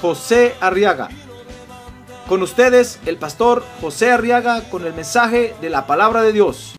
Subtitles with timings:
[0.00, 1.08] José Arriaga.
[2.28, 6.74] Con ustedes, el pastor José Arriaga con el mensaje de la palabra de Dios.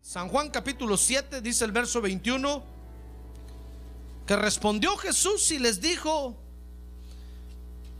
[0.00, 2.62] San Juan capítulo 7 dice el verso 21
[4.26, 6.36] que respondió Jesús y les dijo,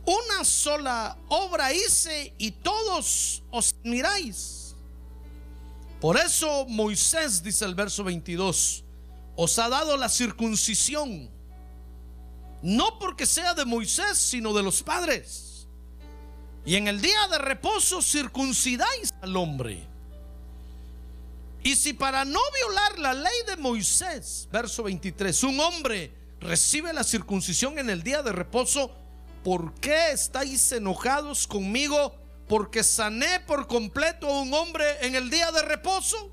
[0.05, 4.75] una sola obra hice y todos os miráis.
[5.99, 8.83] Por eso Moisés, dice el verso 22,
[9.35, 11.29] os ha dado la circuncisión,
[12.61, 15.67] no porque sea de Moisés, sino de los padres.
[16.65, 19.87] Y en el día de reposo circuncidáis al hombre.
[21.63, 27.03] Y si para no violar la ley de Moisés, verso 23, un hombre recibe la
[27.03, 28.91] circuncisión en el día de reposo,
[29.45, 32.13] ¿por qué estáis enojados conmigo?
[32.49, 36.31] Porque sané por completo a un hombre en el día de reposo.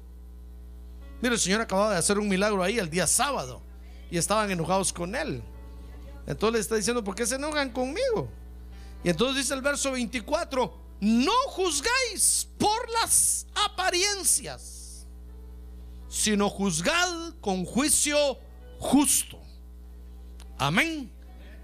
[1.20, 3.62] Mire, el Señor acababa de hacer un milagro ahí el día sábado
[4.10, 5.44] y estaban enojados con él.
[6.26, 8.28] Entonces le está diciendo, ¿por qué se enojan conmigo?
[9.04, 14.82] Y entonces dice el verso 24, no juzgáis por las apariencias
[16.12, 18.38] sino juzgad con juicio
[18.78, 19.40] justo.
[20.58, 21.10] Amén.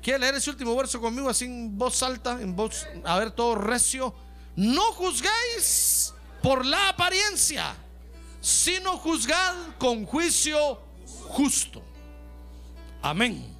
[0.09, 3.56] ¿Quiere leer ese último verso conmigo así en voz alta, en voz, a ver todo
[3.56, 4.14] recio?
[4.56, 7.75] No juzgáis por la apariencia,
[8.41, 11.83] sino juzgad con juicio justo.
[13.02, 13.55] Amén.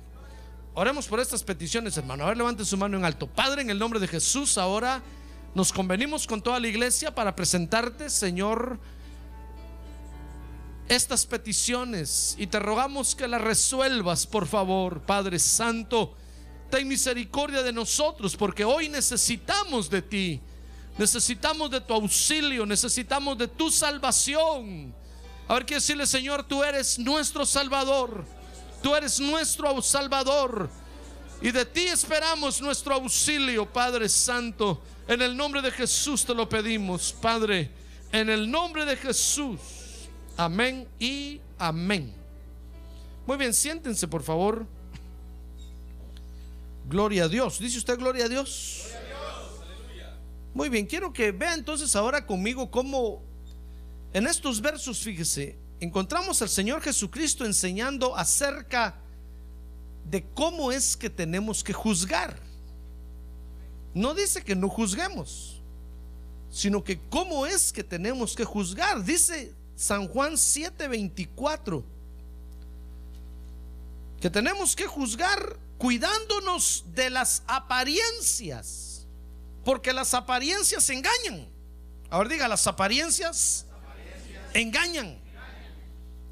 [0.73, 2.25] Oremos por estas peticiones, hermano.
[2.25, 3.27] A ver, levante su mano en alto.
[3.27, 5.03] Padre, en el nombre de Jesús, ahora
[5.55, 8.81] nos convenimos con toda la iglesia para presentarte, Señor
[10.89, 16.17] estas peticiones y te rogamos que las resuelvas, por favor, Padre Santo.
[16.71, 20.41] Ten misericordia de nosotros porque hoy necesitamos de ti.
[20.99, 24.93] Necesitamos de tu auxilio, necesitamos de tu salvación.
[25.47, 28.25] A ver, quiero decirle, Señor, tú eres nuestro Salvador.
[28.83, 30.69] Tú eres nuestro Salvador.
[31.41, 34.83] Y de ti esperamos nuestro auxilio, Padre Santo.
[35.07, 37.71] En el nombre de Jesús te lo pedimos, Padre.
[38.13, 39.59] En el nombre de Jesús.
[40.37, 42.13] Amén y amén.
[43.27, 44.67] Muy bien, siéntense por favor.
[46.89, 47.59] Gloria a Dios.
[47.59, 48.87] ¿Dice usted gloria a Dios?
[50.55, 53.23] Muy bien, quiero que vea entonces ahora conmigo cómo
[54.15, 58.97] en estos versos, fíjese, encontramos al Señor Jesucristo enseñando acerca
[60.11, 62.41] de cómo es que tenemos que juzgar.
[63.93, 65.61] No dice que no juzguemos,
[66.51, 69.05] sino que cómo es que tenemos que juzgar.
[69.05, 71.85] Dice San Juan 7:24,
[74.21, 79.07] que tenemos que juzgar cuidándonos de las apariencias,
[79.65, 81.49] porque las apariencias engañan.
[82.11, 83.67] Ahora diga, las apariencias,
[84.55, 85.21] engañan.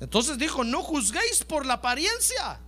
[0.01, 2.61] Entonces dijo, no juzguéis por la apariencia.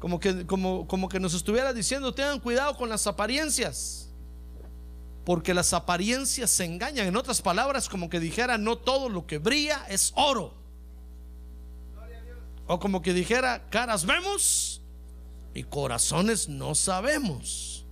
[0.00, 4.08] Como que, como, como que nos estuviera diciendo, tengan cuidado con las apariencias
[5.24, 7.06] porque las apariencias se engañan.
[7.06, 10.61] En otras palabras, como que dijera, no todo lo que brilla es oro.
[12.66, 14.80] O como que dijera, caras vemos
[15.54, 17.84] y corazones no sabemos.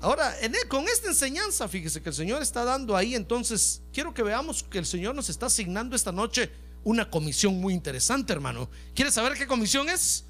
[0.00, 0.34] Ahora,
[0.68, 4.78] con esta enseñanza, fíjese que el Señor está dando ahí, entonces quiero que veamos que
[4.78, 6.50] el Señor nos está asignando esta noche
[6.84, 8.70] una comisión muy interesante, hermano.
[8.94, 10.24] ¿Quiere saber qué comisión es?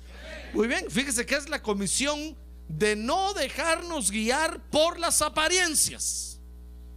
[0.52, 6.40] Muy bien, fíjese que es la comisión de no dejarnos guiar por las apariencias.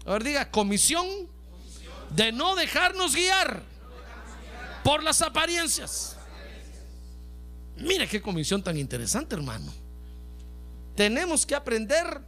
[0.06, 1.08] A ver, diga, comisión
[2.10, 3.64] de no dejarnos guiar
[4.84, 6.13] por las apariencias.
[7.78, 9.72] Mira qué comisión tan interesante, hermano.
[10.96, 12.22] Tenemos que aprender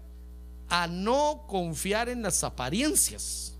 [0.69, 3.53] a no confiar en las apariencias.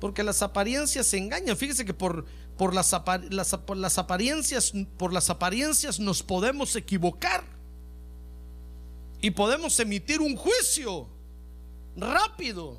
[0.00, 1.56] Porque las apariencias se engañan.
[1.56, 2.26] Fíjese que por,
[2.56, 7.44] por, las, por las apariencias, por las apariencias nos podemos equivocar
[9.20, 11.08] y podemos emitir un juicio
[11.96, 12.78] rápido.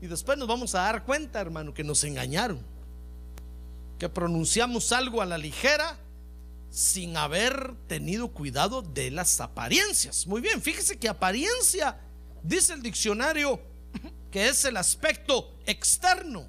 [0.00, 2.64] Y después nos vamos a dar cuenta, hermano, que nos engañaron.
[3.98, 5.98] Que pronunciamos algo a la ligera
[6.70, 10.26] sin haber tenido cuidado de las apariencias.
[10.26, 11.98] Muy bien, fíjese que apariencia,
[12.42, 13.60] dice el diccionario,
[14.30, 16.48] que es el aspecto externo.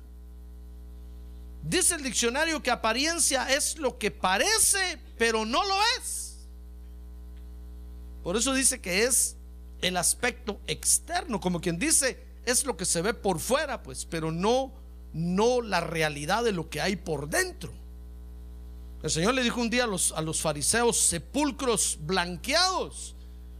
[1.64, 6.48] Dice el diccionario que apariencia es lo que parece, pero no lo es.
[8.24, 9.36] Por eso dice que es
[9.82, 14.32] el aspecto externo, como quien dice, es lo que se ve por fuera, pues, pero
[14.32, 14.74] no
[15.14, 17.74] no la realidad de lo que hay por dentro.
[19.02, 23.16] El Señor le dijo un día a los, a los fariseos, sepulcros blanqueados,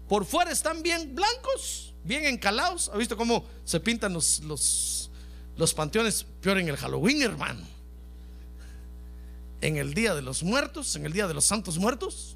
[0.10, 2.90] por fuera están bien blancos, bien encalados.
[2.92, 5.12] ¿Ha visto cómo se pintan los, los,
[5.56, 6.26] los panteones?
[6.42, 7.62] Peor en el Halloween, hermano.
[9.62, 12.36] En el Día de los Muertos, en el Día de los Santos Muertos.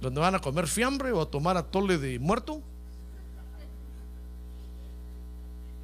[0.00, 2.62] Donde van a comer fiambre o a tomar atole de muerto.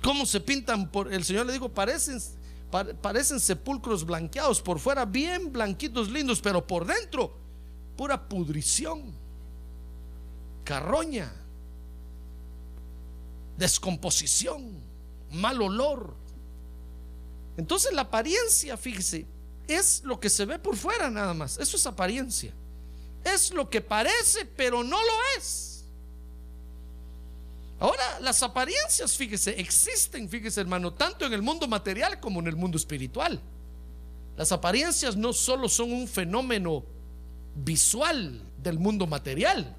[0.00, 0.88] ¿Cómo se pintan?
[0.90, 2.20] Por, el Señor le dijo, parecen,
[2.70, 7.48] parecen sepulcros blanqueados, por fuera bien blanquitos, lindos, pero por dentro
[7.98, 9.12] pura pudrición,
[10.62, 11.32] carroña,
[13.56, 14.80] descomposición,
[15.32, 16.14] mal olor.
[17.56, 19.26] Entonces la apariencia, fíjese,
[19.66, 21.58] es lo que se ve por fuera nada más.
[21.58, 22.54] Eso es apariencia.
[23.24, 25.67] Es lo que parece, pero no lo es.
[27.80, 32.56] Ahora, las apariencias, fíjese, existen, fíjese hermano, tanto en el mundo material como en el
[32.56, 33.40] mundo espiritual.
[34.36, 36.84] Las apariencias no solo son un fenómeno
[37.54, 39.76] visual del mundo material,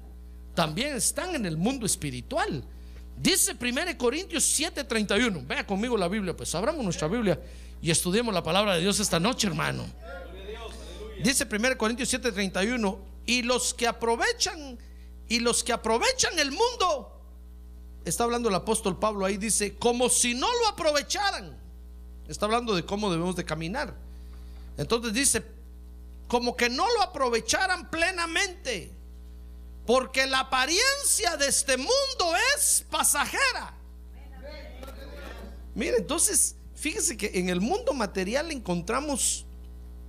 [0.54, 2.64] también están en el mundo espiritual.
[3.16, 7.38] Dice 1 Corintios 7:31, vea conmigo la Biblia, pues abramos nuestra Biblia
[7.82, 9.84] y estudiemos la palabra de Dios esta noche, hermano.
[11.22, 14.78] Dice 1 Corintios 7:31, y los que aprovechan,
[15.28, 17.19] y los que aprovechan el mundo,
[18.04, 21.58] está hablando el apóstol Pablo ahí, dice, como si no lo aprovecharan.
[22.28, 23.94] Está hablando de cómo debemos de caminar.
[24.76, 25.44] Entonces dice,
[26.28, 28.92] como que no lo aprovecharan plenamente,
[29.86, 33.74] porque la apariencia de este mundo es pasajera.
[35.74, 39.44] Mire, entonces, fíjese que en el mundo material encontramos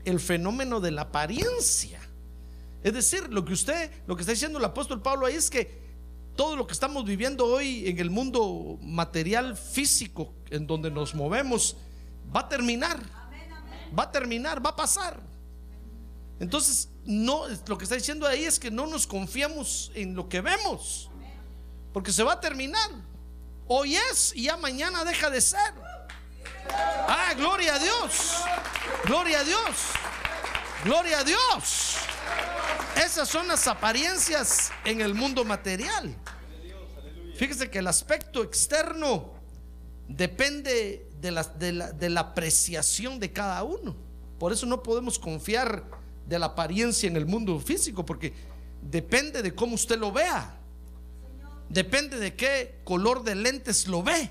[0.05, 1.99] el fenómeno de la apariencia.
[2.83, 5.80] Es decir, lo que usted, lo que está diciendo el apóstol Pablo ahí es que
[6.41, 11.77] todo lo que estamos viviendo hoy en el mundo material físico en donde nos movemos
[12.35, 12.99] va a terminar.
[13.95, 15.21] Va a terminar, va a pasar.
[16.39, 20.41] Entonces, no lo que está diciendo ahí es que no nos confiamos en lo que
[20.41, 21.11] vemos,
[21.93, 22.89] porque se va a terminar.
[23.67, 25.75] Hoy es y ya mañana deja de ser.
[27.07, 28.37] Ah, gloria a Dios.
[29.05, 29.75] Gloria a Dios.
[30.83, 31.97] Gloria a Dios.
[32.95, 36.15] Esas son las apariencias en el mundo material.
[37.41, 39.31] Fíjese que el aspecto externo
[40.07, 43.95] depende de la, de, la, apreciación de cada uno.
[44.37, 45.83] Por eso no podemos confiar
[46.27, 48.31] de la apariencia en el mundo físico, porque
[48.83, 50.55] depende de cómo usted lo vea.
[51.67, 54.29] Depende de qué color de lentes lo ve.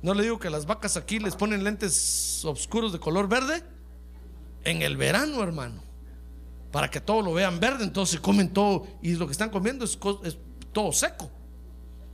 [0.00, 3.62] No le digo que las vacas aquí les ponen lentes oscuros de color verde.
[4.64, 5.84] En el verano, hermano
[6.74, 9.96] para que todo lo vean verde, entonces comen todo y lo que están comiendo es,
[10.74, 11.30] todo seco.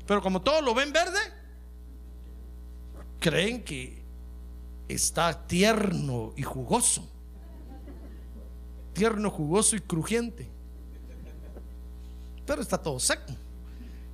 [0.06, 1.18] Pero como todo lo ven verde,
[3.18, 4.04] creen que
[4.86, 7.08] está tierno y jugoso.
[8.92, 10.48] Tierno, jugoso y crujiente.
[12.46, 13.32] Pero está todo seco.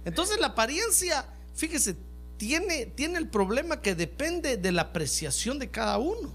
[0.06, 1.96] Entonces la apariencia, fíjese,
[2.38, 6.32] tiene, tiene el problema que depende de la apreciación de cada uno.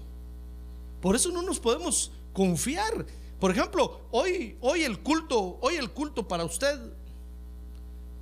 [1.00, 3.06] Por eso no nos podemos confiar
[3.42, 6.78] por ejemplo, hoy, hoy el culto, hoy el culto para usted,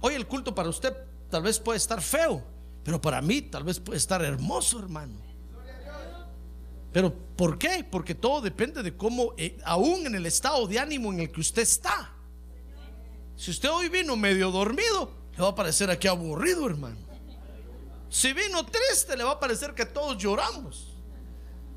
[0.01, 0.95] hoy el culto para usted
[1.31, 2.45] tal vez puede estar feo,
[2.85, 5.31] pero para mí tal vez puede estar hermoso, hermano.
[6.93, 7.87] Pero ¿por qué?
[7.89, 11.41] Porque todo depende de cómo, eh, aún en el estado de ánimo en el que
[11.41, 12.13] usted está.
[13.37, 16.99] Si usted hoy vino medio dormido, le va a parecer aquí aburrido, hermano.
[18.09, 20.97] Si vino triste, le va a parecer que todos lloramos.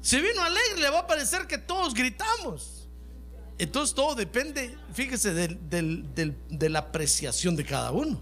[0.02, 2.83] Si vino alegre, le va a parecer que todos gritamos.
[3.58, 8.20] Entonces todo depende, fíjese, de la apreciación de cada uno.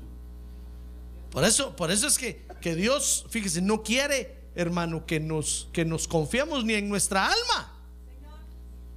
[1.31, 6.07] Por eso, por eso es que, Dios, fíjese, no quiere, hermano, que nos, que nos
[6.07, 7.73] confiamos ni en nuestra alma.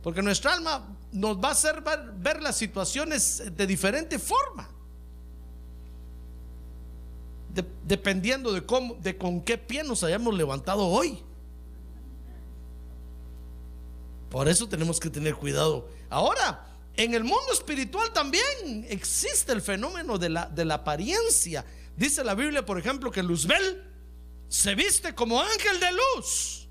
[0.03, 1.83] Porque nuestra alma nos va a hacer
[2.17, 4.71] ver, las situaciones de diferente forma.
[7.87, 11.23] dependiendo de con qué pie nos hayamos levantado hoy.
[14.29, 15.89] Por eso tenemos que tener cuidado.
[16.15, 16.65] Ahora,
[16.97, 21.65] en el mundo espiritual también existe el fenómeno de la, de la apariencia.
[21.97, 23.83] Dice la Biblia, por ejemplo, que Luzbel
[24.49, 26.69] se viste como ángel de luz.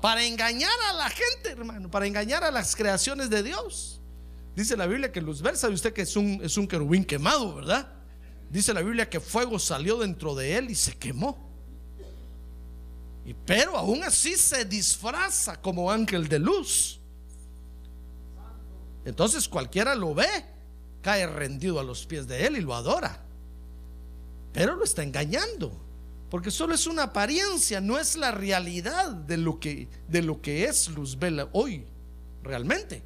[0.00, 4.00] para engañar a la gente, hermano, para engañar a las creaciones de Dios.
[4.54, 7.90] Dice la Biblia que Luzbel, sabe usted que es un, es un querubín quemado, ¿verdad?
[8.48, 11.36] Dice la Biblia que fuego salió dentro de él y se quemó.
[13.26, 17.00] Y, pero aún así se disfraza como ángel de luz.
[19.04, 20.28] Entonces cualquiera lo ve,
[21.02, 23.22] cae rendido a los pies de él y lo adora.
[24.52, 25.72] Pero lo está engañando.
[26.30, 30.64] Porque solo es una apariencia, no es la realidad de lo que, de lo que
[30.64, 31.86] es Luzbel hoy,
[32.42, 33.02] realmente.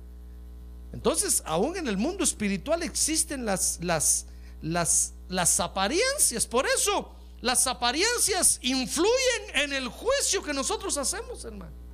[0.93, 4.26] Entonces, aún en el mundo espiritual existen las, las,
[4.62, 6.47] las, las apariencias.
[6.47, 11.88] Por eso, las apariencias influyen en el juicio que nosotros hacemos, hermano.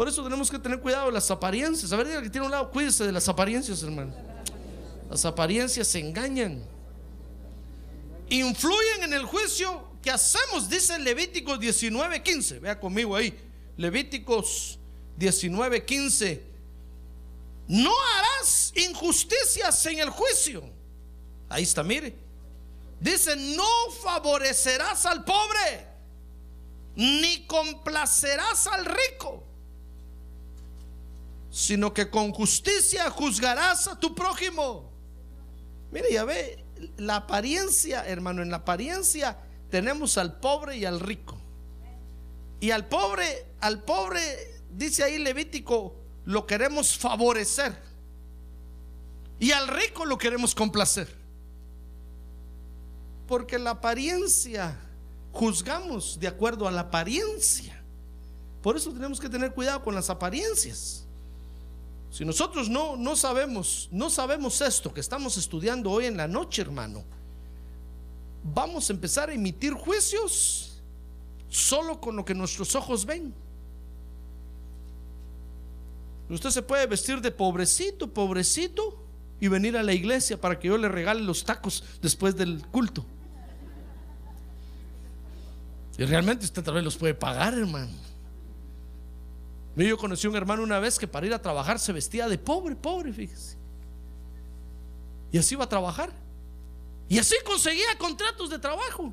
[0.00, 1.92] Por eso tenemos que tener cuidado de las apariencias.
[1.92, 4.14] A ver, diga que tiene un lado, cuídese de las apariencias, hermano.
[5.10, 6.64] Las apariencias se engañan.
[8.30, 12.60] Influyen en el juicio que hacemos, dice Levíticos 19:15.
[12.60, 13.38] Vea conmigo ahí.
[13.76, 14.78] Levíticos
[15.18, 16.44] 19:15.
[17.68, 20.64] No harás injusticias en el juicio.
[21.50, 22.16] Ahí está, mire.
[22.98, 25.86] Dice, no favorecerás al pobre,
[26.96, 29.49] ni complacerás al rico,
[31.60, 34.90] sino que con justicia juzgarás a tu prójimo.
[35.92, 36.64] Mire, ya ve,
[36.96, 39.38] la apariencia, hermano, en la apariencia
[39.68, 41.38] tenemos al pobre y al rico.
[42.60, 44.22] Y al pobre, al pobre,
[44.70, 47.76] dice ahí Levítico, lo queremos favorecer.
[49.38, 51.14] Y al rico lo queremos complacer.
[53.28, 54.80] Porque la apariencia,
[55.30, 57.84] juzgamos de acuerdo a la apariencia.
[58.62, 61.06] Por eso tenemos que tener cuidado con las apariencias.
[62.10, 66.62] Si nosotros no, no sabemos, no sabemos esto que estamos estudiando hoy en la noche,
[66.62, 67.04] hermano,
[68.42, 70.82] vamos a empezar a emitir juicios
[71.48, 73.32] solo con lo que nuestros ojos ven.
[76.28, 79.04] Usted se puede vestir de pobrecito, pobrecito
[79.40, 83.04] y venir a la iglesia para que yo le regale los tacos después del culto.
[85.98, 88.09] Y realmente usted tal los puede pagar, hermano.
[89.88, 92.38] Yo conocí a un hermano una vez que para ir a trabajar se vestía de
[92.38, 93.56] pobre, pobre, fíjese.
[95.32, 96.10] Y así iba a trabajar.
[97.08, 99.12] Y así conseguía contratos de trabajo.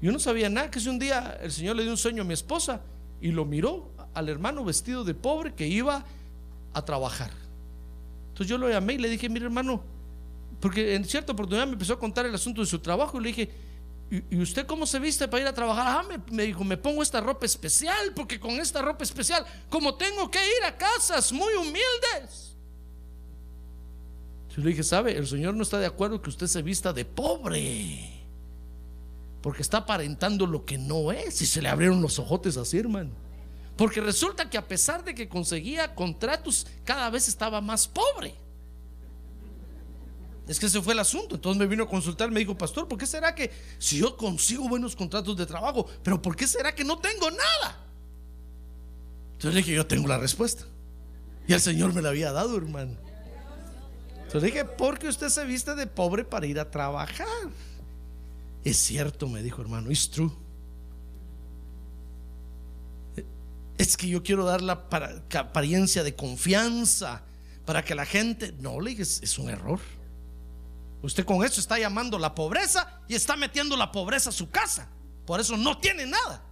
[0.00, 2.24] Yo no sabía nada, que ese un día el Señor le dio un sueño a
[2.26, 2.80] mi esposa
[3.20, 6.04] y lo miró al hermano vestido de pobre que iba
[6.72, 7.30] a trabajar.
[8.28, 9.82] Entonces yo lo llamé y le dije, mire hermano,
[10.60, 13.28] porque en cierta oportunidad me empezó a contar el asunto de su trabajo y le
[13.28, 13.50] dije,
[14.30, 15.86] ¿y usted cómo se viste para ir a trabajar?
[15.86, 19.94] Ah, me, me, dijo, me pongo esta ropa especial, porque con esta ropa especial, como
[19.94, 22.54] tengo que ir a casas muy humildes.
[24.56, 25.16] Yo le dije, ¿sabe?
[25.16, 28.10] El Señor no está de acuerdo que usted se vista de pobre.
[29.42, 31.42] Porque está aparentando lo que no es.
[31.42, 33.10] Y se le abrieron los ojotes así, hermano.
[33.76, 38.34] Porque resulta que a pesar de que conseguía contratos, cada vez estaba más pobre.
[40.46, 41.36] Es que ese fue el asunto.
[41.36, 44.68] Entonces me vino a consultar, me dijo, pastor, ¿por qué será que si yo consigo
[44.68, 47.80] buenos contratos de trabajo, pero ¿por qué será que no tengo nada?
[49.32, 50.64] Entonces le dije, yo tengo la respuesta.
[51.46, 52.96] Y el Señor me la había dado, hermano.
[54.16, 57.26] Entonces le dije, porque usted se viste de pobre para ir a trabajar.
[58.64, 60.32] Es cierto, me dijo, hermano, it's true.
[63.76, 64.72] Es que yo quiero dar la
[65.34, 67.22] apariencia de confianza
[67.64, 69.80] para que la gente, no, le dije, es un error.
[71.04, 74.88] Usted con eso está llamando la pobreza y está metiendo la pobreza a su casa.
[75.26, 76.42] Por eso no tiene nada.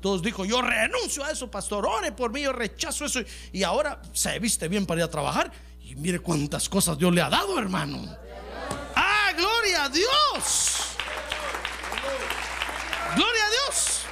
[0.00, 3.18] Todos dijo, yo renuncio a eso, pastor, ore por mí, yo rechazo eso.
[3.52, 5.50] Y ahora se viste bien para ir a trabajar.
[5.80, 8.16] Y mire cuántas cosas Dios le ha dado, hermano.
[8.94, 10.96] Ah, gloria a Dios.
[13.16, 14.02] Gloria a Dios.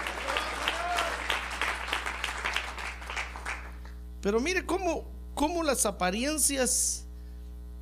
[4.20, 7.03] Pero mire cómo, cómo las apariencias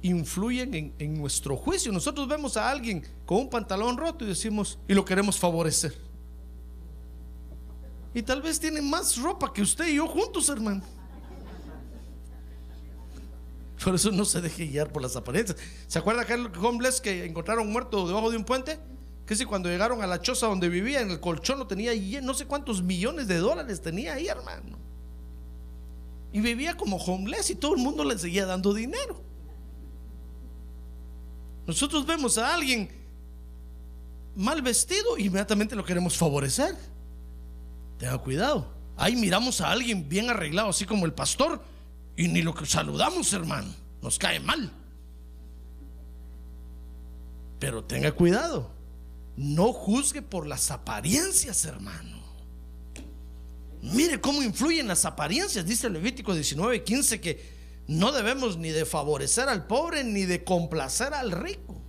[0.03, 1.93] influyen en, nuestro juicio.
[1.93, 5.97] Nosotros vemos a alguien con un pantalón roto y decimos, y lo queremos favorecer.
[8.15, 10.83] Y tal vez tiene más ropa que usted y yo juntos, hermano.
[13.83, 15.59] Por eso no se deje guiar por las apariencias.
[15.87, 18.79] ¿Se acuerda aquel homeless que encontraron muerto debajo de un puente?
[19.27, 21.93] Que si cuando llegaron a la choza donde vivía, en el colchón lo tenía
[22.23, 24.79] no sé cuántos millones de dólares tenía ahí, hermano.
[26.33, 29.32] Y vivía como homeless y todo el mundo le seguía dando dinero.
[31.67, 32.91] Nosotros vemos a alguien
[34.35, 36.77] mal vestido, inmediatamente lo queremos favorecer.
[37.99, 38.73] Tenga cuidado.
[38.97, 41.63] Ahí miramos a alguien bien arreglado, así como el pastor,
[42.17, 43.73] y ni lo que saludamos, hermano.
[44.03, 44.71] Nos cae mal.
[47.59, 48.71] Pero tenga cuidado.
[49.37, 52.21] No juzgue por las apariencias, hermano.
[53.83, 57.52] Mire cómo influyen las apariencias, dice Levítico 19, 15, que
[57.87, 61.81] no debemos ni de favorecer al pobre ni de complacer al rico,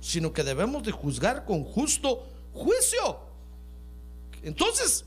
[0.00, 3.20] sino que debemos de juzgar con justo juicio.
[4.42, 5.04] Entonces,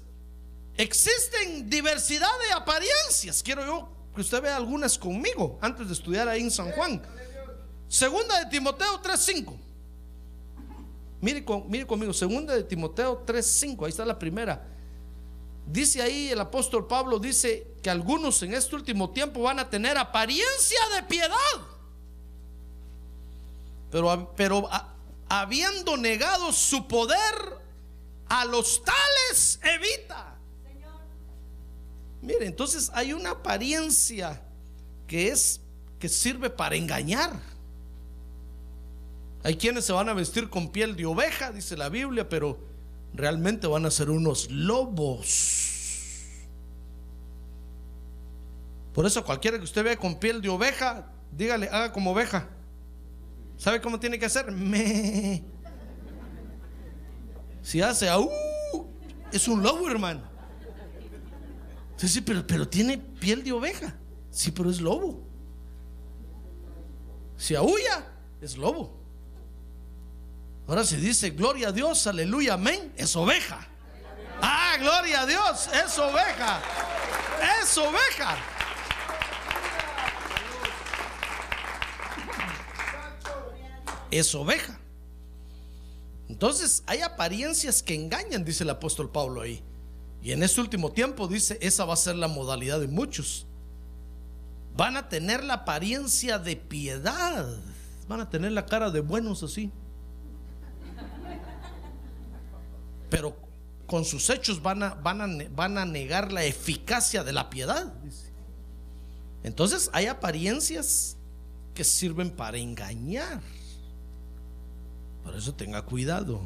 [0.75, 3.43] existen diversidad de apariencias.
[3.43, 7.01] Quiero yo que usted vea algunas conmigo antes de estudiar ahí en San Juan.
[7.87, 9.55] Segunda de Timoteo 3:5.
[11.21, 14.76] Mire, mire conmigo, segunda de Timoteo 3:5, ahí está la primera.
[15.67, 19.97] Dice ahí el apóstol Pablo, dice que algunos en este último tiempo van a tener
[19.97, 21.37] apariencia de piedad.
[23.91, 24.69] Pero, pero
[25.27, 27.17] habiendo negado su poder,
[28.29, 30.35] a los tales evita.
[32.21, 34.41] Mire, entonces hay una apariencia
[35.05, 35.61] que es
[35.99, 37.39] que sirve para engañar.
[39.43, 42.57] Hay quienes se van a vestir con piel de oveja, dice la Biblia, pero
[43.17, 45.73] realmente van a ser unos lobos.
[48.93, 52.49] Por eso cualquiera que usted vea con piel de oveja, dígale, haga como oveja.
[53.57, 54.51] ¿Sabe cómo tiene que hacer?
[54.51, 55.43] Me.
[57.61, 58.29] Si hace aú,
[59.31, 60.21] es un lobo, hermano.
[61.97, 63.95] Sí, pero, pero tiene piel de oveja.
[64.29, 65.23] Sí, pero es lobo.
[67.35, 68.05] Si aúlla,
[68.41, 68.96] es lobo.
[70.67, 73.65] Ahora si dice gloria a Dios, aleluya, amén, es oveja.
[74.41, 76.61] Ah, gloria a Dios, es oveja.
[77.61, 78.37] Es oveja.
[84.11, 84.77] Es oveja.
[86.27, 89.63] Entonces hay apariencias que engañan, dice el apóstol Pablo ahí.
[90.21, 93.47] Y en este último tiempo dice, esa va a ser la modalidad de muchos.
[94.75, 97.47] Van a tener la apariencia de piedad.
[98.09, 99.71] Van a tener la cara de buenos así.
[103.09, 103.35] Pero
[103.85, 107.93] con sus hechos van a, van a, van a negar la eficacia de la piedad.
[109.43, 111.15] Entonces hay apariencias
[111.73, 113.41] que sirven para engañar.
[115.23, 116.41] Por eso tenga cuidado.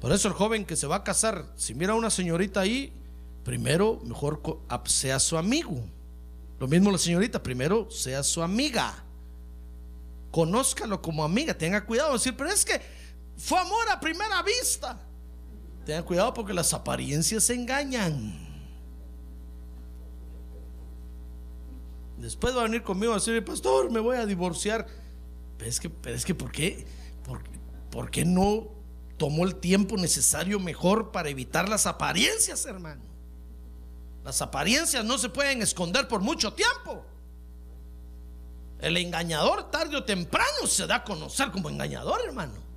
[0.00, 2.92] Por eso el joven que se va a casar, si mira a una señorita ahí,
[3.44, 4.40] primero mejor
[4.86, 5.84] sea su amigo.
[6.58, 9.04] Lo mismo la señorita, primero sea su amiga.
[10.30, 12.12] Conózcalo como amiga, tenga cuidado.
[12.12, 12.80] Decir, pero es que
[13.40, 15.00] fue amor a primera vista.
[15.86, 18.48] Tengan cuidado porque las apariencias engañan.
[22.18, 24.86] Después va a venir conmigo a decir, pastor, me voy a divorciar.
[25.56, 26.86] Pero es que, pero es que ¿por qué?
[27.24, 27.42] ¿Por,
[27.90, 28.68] ¿Por qué no
[29.16, 33.02] tomó el tiempo necesario mejor para evitar las apariencias, hermano?
[34.22, 37.04] Las apariencias no se pueden esconder por mucho tiempo.
[38.80, 42.69] El engañador tarde o temprano se da a conocer como engañador, hermano.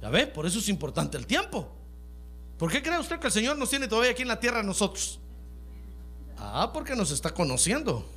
[0.00, 1.74] Ya ve, por eso es importante el tiempo.
[2.58, 4.62] ¿Por qué cree usted que el Señor nos tiene todavía aquí en la tierra a
[4.62, 5.20] nosotros?
[6.36, 8.08] Ah, porque nos está conociendo.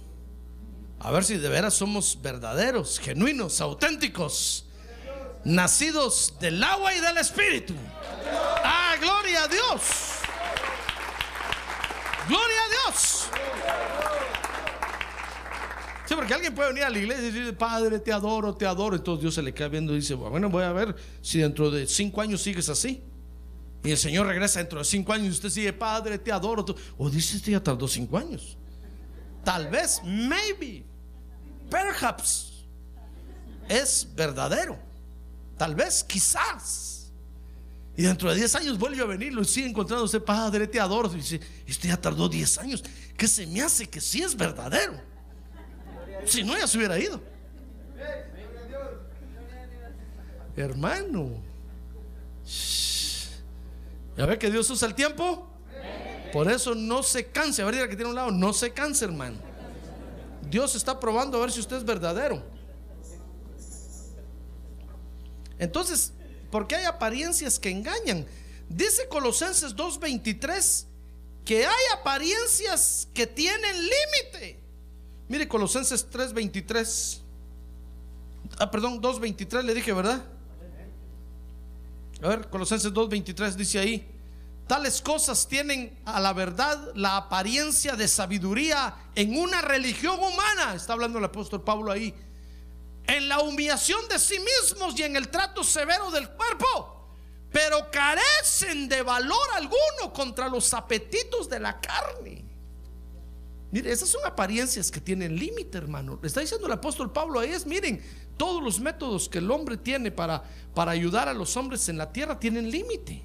[0.99, 4.65] A ver si de veras somos verdaderos, genuinos, auténticos,
[5.43, 7.73] nacidos del agua y del espíritu.
[8.63, 9.81] Ah, gloria a Dios.
[12.27, 14.00] Gloria a Dios
[16.15, 18.95] porque alguien puede venir a la iglesia y decir, Padre, te adoro, te adoro.
[18.95, 21.87] Entonces Dios se le queda viendo y dice, bueno, voy a ver si dentro de
[21.87, 23.03] cinco años sigues así.
[23.83, 26.65] Y el Señor regresa dentro de cinco años y usted sigue, Padre, te adoro.
[26.97, 28.57] O dice, este ya tardó cinco años.
[29.43, 30.85] Tal vez, maybe,
[31.69, 32.65] perhaps,
[33.67, 34.77] es verdadero.
[35.57, 37.11] Tal vez, quizás.
[37.97, 41.11] Y dentro de diez años vuelve a venir y sigue encontrando Padre, te adoro.
[41.13, 42.83] Y dice, este ya tardó diez años.
[43.17, 45.10] ¿Qué se me hace que sí es verdadero?
[46.25, 47.21] Si no, ya se hubiera ido.
[50.55, 51.41] Hermano.
[54.17, 55.47] ¿Ya ve que Dios usa el tiempo?
[56.31, 57.61] Por eso no se canse.
[57.61, 59.37] A ver, que tiene un lado, no se canse, hermano.
[60.49, 62.43] Dios está probando a ver si usted es verdadero.
[65.57, 66.13] Entonces,
[66.49, 68.25] ¿por qué hay apariencias que engañan?
[68.67, 70.87] Dice Colosenses 2:23
[71.45, 74.60] que hay apariencias que tienen límite.
[75.31, 77.21] Mire Colosenses 3:23.
[78.59, 80.21] Ah, perdón, 2:23 le dije, ¿verdad?
[82.21, 84.05] A ver, Colosenses 2:23 dice ahí,
[84.67, 90.91] tales cosas tienen a la verdad la apariencia de sabiduría en una religión humana, está
[90.91, 92.13] hablando el apóstol Pablo ahí,
[93.07, 97.07] en la humillación de sí mismos y en el trato severo del cuerpo,
[97.53, 102.50] pero carecen de valor alguno contra los apetitos de la carne.
[103.71, 106.19] Mire, esas son apariencias que tienen límite, hermano.
[106.21, 108.01] Le está diciendo el apóstol Pablo ahí es, miren,
[108.37, 110.43] todos los métodos que el hombre tiene para,
[110.75, 113.23] para ayudar a los hombres en la tierra tienen límite.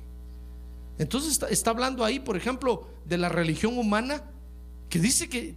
[0.99, 4.23] Entonces está, está hablando ahí, por ejemplo, de la religión humana,
[4.89, 5.57] que dice que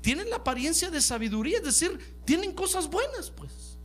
[0.00, 3.76] tienen la apariencia de sabiduría, es decir, tienen cosas buenas, pues.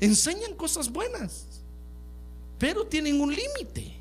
[0.00, 1.62] Enseñan cosas buenas,
[2.58, 3.96] pero tienen un límite.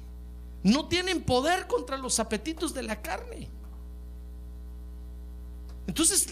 [0.63, 3.49] No tienen poder contra los apetitos de la carne.
[5.88, 6.28] Entonces,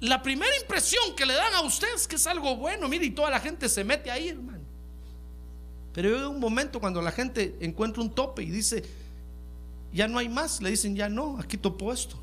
[0.00, 3.10] la primera impresión que le dan a usted es que es algo bueno, mire, y
[3.10, 4.62] toda la gente se mete ahí, hermano.
[5.92, 8.82] Pero llega un momento cuando la gente encuentra un tope y dice,
[9.92, 12.16] ya no hay más, le dicen, ya no, aquí topo esto.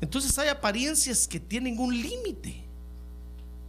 [0.00, 2.64] Entonces hay apariencias que tienen un límite.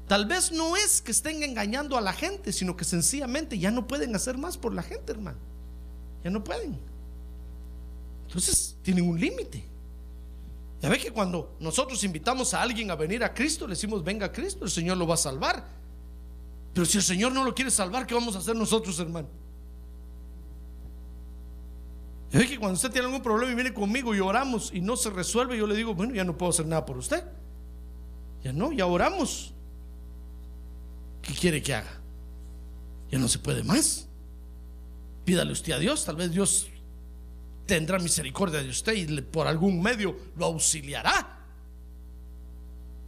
[0.08, 3.88] Tal vez no es que estén engañando a la gente, sino que sencillamente ya no
[3.88, 5.38] pueden hacer más por la gente, hermano.
[6.24, 6.78] Ya no pueden.
[8.28, 9.71] Entonces tienen un límite.
[10.82, 14.26] Ya ve que cuando nosotros invitamos a alguien a venir a Cristo, le decimos, venga
[14.26, 15.64] a Cristo, el Señor lo va a salvar.
[16.74, 19.28] Pero si el Señor no lo quiere salvar, ¿qué vamos a hacer nosotros, hermano?
[22.32, 24.96] Ya ve que cuando usted tiene algún problema y viene conmigo y oramos y no
[24.96, 27.24] se resuelve, yo le digo, bueno, ya no puedo hacer nada por usted.
[28.44, 29.54] Ya no, ya oramos.
[31.22, 32.02] ¿Qué quiere que haga?
[33.12, 34.08] Ya no se puede más.
[35.26, 36.71] Pídale usted a Dios, tal vez Dios
[37.72, 41.40] tendrá misericordia de usted y por algún medio lo auxiliará.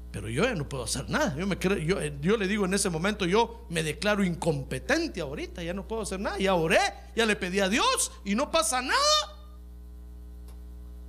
[0.10, 1.36] Pero yo ya no puedo hacer nada.
[1.38, 5.62] Yo, me creo, yo, yo le digo en ese momento, yo me declaro incompetente ahorita,
[5.64, 6.38] ya no puedo hacer nada.
[6.38, 6.80] Ya oré,
[7.14, 8.96] ya le pedí a Dios y no pasa nada.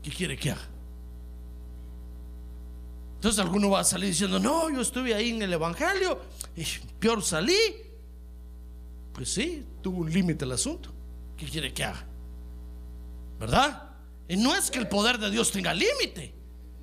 [0.02, 0.68] ¿Qué quiere que haga?
[3.14, 6.22] Entonces alguno va a salir diciendo, no, yo estuve ahí en el Evangelio
[6.56, 6.64] y
[6.98, 7.56] peor salí.
[9.12, 10.90] Pues sí, tuvo un límite el asunto.
[11.36, 12.13] ¿Qué quiere que haga?
[13.44, 13.90] ¿Verdad?
[14.26, 16.34] Y no es que el poder de Dios tenga límite,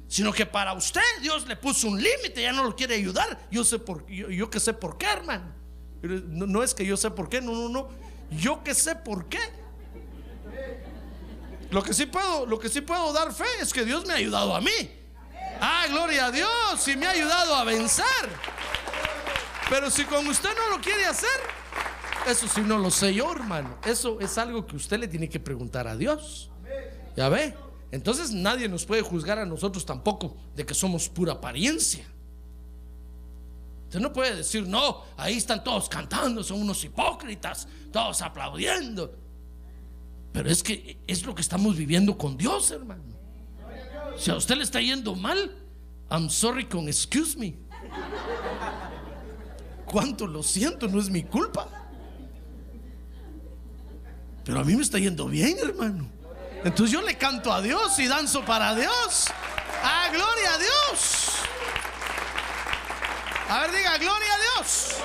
[0.07, 3.47] sino que para usted Dios le puso un límite, ya no lo quiere ayudar.
[3.49, 5.55] Yo sé por yo, yo que sé por qué, hermano.
[6.03, 7.89] No, es que yo sé por qué, no, no, no.
[8.29, 9.39] Yo que sé por qué.
[11.71, 14.17] Lo que sí puedo, lo que sí puedo dar fe es que Dios me ha
[14.17, 14.91] ayudado a mí.
[15.59, 18.05] Ah, gloria a Dios, y me ha ayudado a vencer.
[19.67, 21.39] Pero si con usted no lo quiere hacer,
[22.27, 23.79] eso sí no lo sé yo, hermano.
[23.83, 26.50] Eso es algo que usted le tiene que preguntar a Dios.
[27.15, 27.53] ¿Ya ve?
[27.91, 32.05] Entonces nadie nos puede juzgar a nosotros tampoco de que somos pura apariencia.
[33.85, 39.13] Usted no puede decir, no, ahí están todos cantando, son unos hipócritas, todos aplaudiendo.
[40.31, 43.03] Pero es que es lo que estamos viviendo con Dios, hermano.
[44.17, 45.57] Si a usted le está yendo mal,
[46.09, 47.55] I'm sorry con excuse me.
[49.85, 51.67] Cuánto lo siento, no es mi culpa.
[54.45, 56.20] Pero a mí me está yendo bien, hermano.
[56.63, 59.27] Entonces yo le canto a Dios y danzo para Dios.
[59.83, 61.31] Ah, gloria a Dios.
[63.49, 64.95] A ver, diga, gloria a Dios.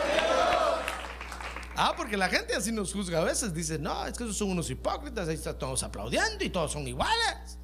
[1.75, 3.55] Ah, porque la gente así nos juzga a veces.
[3.55, 5.29] Dice, no, es que esos son unos hipócritas.
[5.29, 7.59] Ahí están todos aplaudiendo y todos son iguales.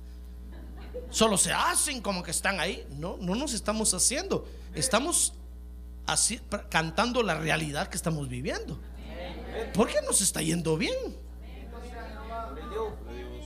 [1.11, 2.87] Solo se hacen como que están ahí.
[2.91, 4.49] No, no nos estamos haciendo.
[4.75, 5.35] Estamos
[6.07, 8.81] así, cantando la realidad que estamos viviendo.
[9.75, 10.95] ¿Por qué nos está yendo bien?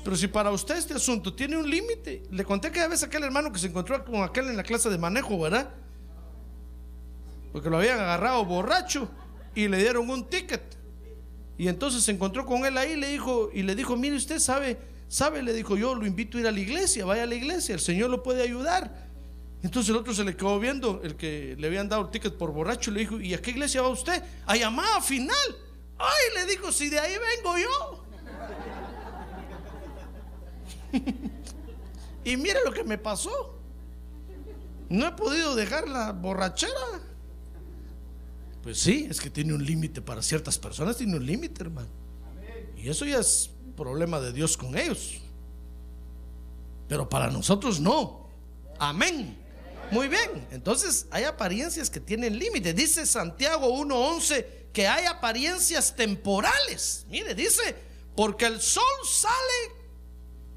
[0.07, 3.25] Pero si para usted este asunto tiene un límite, le conté que a veces aquel
[3.25, 5.69] hermano que se encontró con aquel en la clase de manejo, ¿verdad?
[7.51, 9.11] Porque lo habían agarrado borracho
[9.53, 10.63] y le dieron un ticket.
[11.59, 14.79] Y entonces se encontró con él ahí le dijo, y le dijo, mire usted sabe,
[15.09, 17.75] sabe, le dijo, yo lo invito a ir a la iglesia, vaya a la iglesia,
[17.75, 19.09] el Señor lo puede ayudar.
[19.65, 22.53] Entonces el otro se le quedó viendo, el que le habían dado el ticket por
[22.53, 24.23] borracho, le dijo, ¿y a qué iglesia va usted?
[24.47, 25.57] A llamada final.
[25.99, 28.05] Ay, le dijo, si de ahí vengo yo.
[32.25, 33.55] Y mire lo que me pasó.
[34.89, 36.73] No he podido dejar la borrachera.
[38.63, 41.89] Pues sí, es que tiene un límite para ciertas personas, tiene un límite, hermano.
[42.77, 45.21] Y eso ya es problema de Dios con ellos.
[46.89, 48.29] Pero para nosotros no.
[48.79, 49.37] Amén.
[49.91, 50.47] Muy bien.
[50.51, 52.73] Entonces hay apariencias que tienen límite.
[52.73, 57.07] Dice Santiago 1.11 que hay apariencias temporales.
[57.09, 57.75] Mire, dice,
[58.15, 59.86] porque el sol sale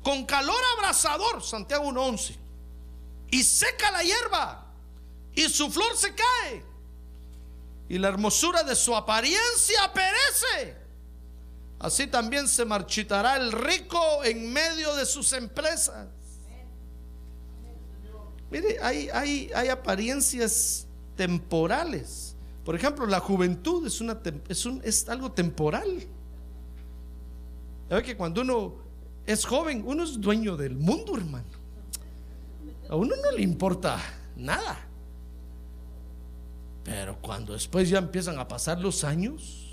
[0.09, 2.35] con calor abrasador, Santiago 1.11,
[3.29, 4.65] y seca la hierba,
[5.35, 6.65] y su flor se cae,
[7.87, 10.75] y la hermosura de su apariencia perece.
[11.77, 16.07] Así también se marchitará el rico en medio de sus empresas.
[18.49, 22.35] Mire, hay, hay, hay apariencias temporales.
[22.65, 26.03] Por ejemplo, la juventud es, una, es, un, es algo temporal.
[27.87, 28.88] ¿Sabe que cuando uno
[29.25, 31.45] es joven, uno es dueño del mundo, hermano.
[32.89, 33.99] A uno no le importa
[34.35, 34.77] nada.
[36.83, 39.65] Pero cuando después ya empiezan a pasar los años,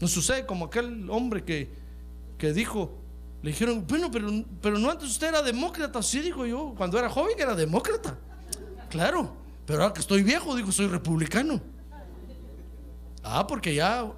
[0.00, 1.70] No sucede como aquel hombre que,
[2.38, 2.92] que dijo,
[3.42, 4.30] le dijeron, bueno, pero,
[4.62, 6.02] pero no antes usted era demócrata.
[6.02, 8.16] Sí, dijo yo, cuando era joven era demócrata.
[8.90, 9.32] Claro,
[9.66, 11.60] pero ahora que estoy viejo, digo, soy republicano.
[13.22, 14.10] Ah, porque ya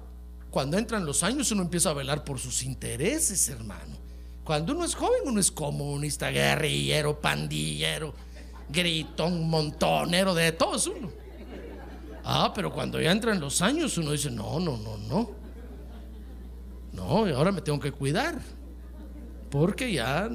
[0.51, 3.95] cuando entran los años uno empieza a velar por sus intereses, hermano.
[4.43, 8.13] Cuando uno es joven, uno es comunista, guerrillero, pandillero,
[8.67, 11.09] gritón, montonero, de todo es uno.
[12.25, 15.31] Ah, pero cuando ya entran los años, uno dice, no, no, no, no.
[16.91, 18.41] No, ahora me tengo que cuidar.
[19.49, 20.29] Porque ya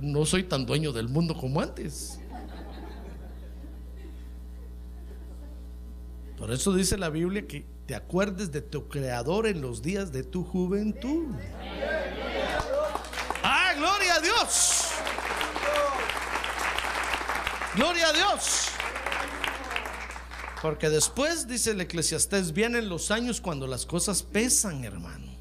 [0.00, 2.18] no soy tan dueño del mundo como antes.
[6.38, 10.22] Por eso dice la Biblia que te acuerdes de tu creador en los días de
[10.22, 11.26] tu juventud.
[13.42, 14.90] ¡Ah, gloria a Dios!
[17.74, 18.68] ¡Gloria a Dios!
[20.62, 25.32] Porque después, dice el eclesiastés, vienen los años cuando las cosas pesan, hermano.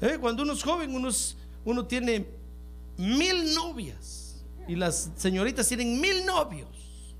[0.00, 1.10] Eh, cuando uno es joven, uno,
[1.64, 2.26] uno tiene
[2.96, 7.14] mil novias y las señoritas tienen mil novios.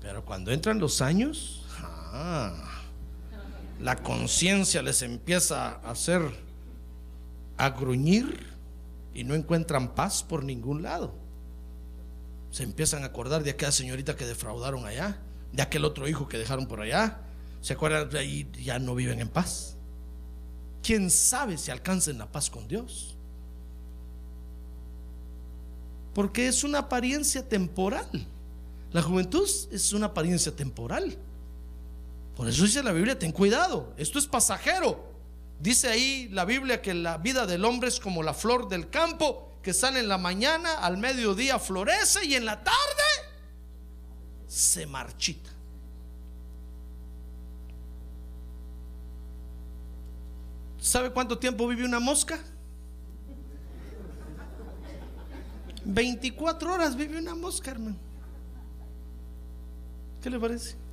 [0.00, 1.62] Pero cuando entran los años,
[2.16, 2.52] ah,
[3.80, 6.22] la conciencia les empieza a hacer
[7.56, 8.54] a gruñir
[9.14, 11.14] y no encuentran paz por ningún lado.
[12.50, 15.18] Se empiezan a acordar de aquella señorita que defraudaron allá,
[15.52, 17.20] de aquel otro hijo que dejaron por allá.
[17.60, 19.76] Se acuerdan de ahí, ya no viven en paz.
[20.82, 23.16] ¿Quién sabe si alcancen la paz con Dios?
[26.14, 28.26] Porque es una apariencia temporal.
[28.92, 31.18] La juventud es una apariencia temporal.
[32.36, 35.10] Por eso dice la Biblia, ten cuidado, esto es pasajero.
[35.58, 39.58] Dice ahí la Biblia que la vida del hombre es como la flor del campo
[39.62, 42.76] que sale en la mañana, al mediodía florece y en la tarde
[44.46, 45.50] se marchita.
[50.78, 52.38] ¿Sabe cuánto tiempo vive una mosca?
[55.84, 57.96] 24 horas vive una mosca, hermano.
[60.20, 60.85] ¿Qué le parece?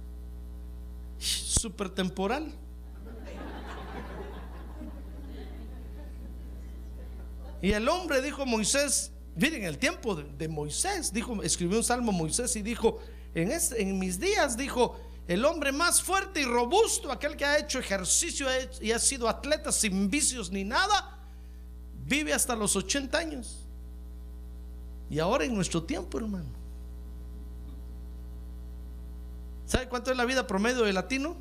[1.23, 2.53] Super temporal.
[7.61, 12.53] Y el hombre dijo Moisés, miren el tiempo de, Moisés, dijo, escribió un salmo Moisés
[12.57, 12.99] y dijo,
[13.33, 17.79] en, en mis días, dijo, el hombre más fuerte y robusto, aquel que ha hecho
[17.79, 18.47] ejercicio
[18.81, 21.17] y ha sido atleta sin vicios ni nada,
[22.05, 23.59] vive hasta los 80 años.
[25.09, 26.62] Y ahora en nuestro tiempo, hermano.
[29.65, 31.35] ¿Sabe cuánto es la vida promedio de latino?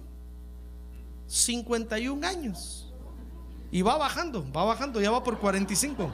[1.27, 2.93] 51 años.
[3.71, 6.11] Y va bajando, va bajando, ya va por 45.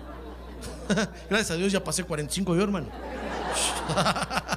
[1.29, 2.89] Gracias a Dios ya pasé 45 yo, hermano.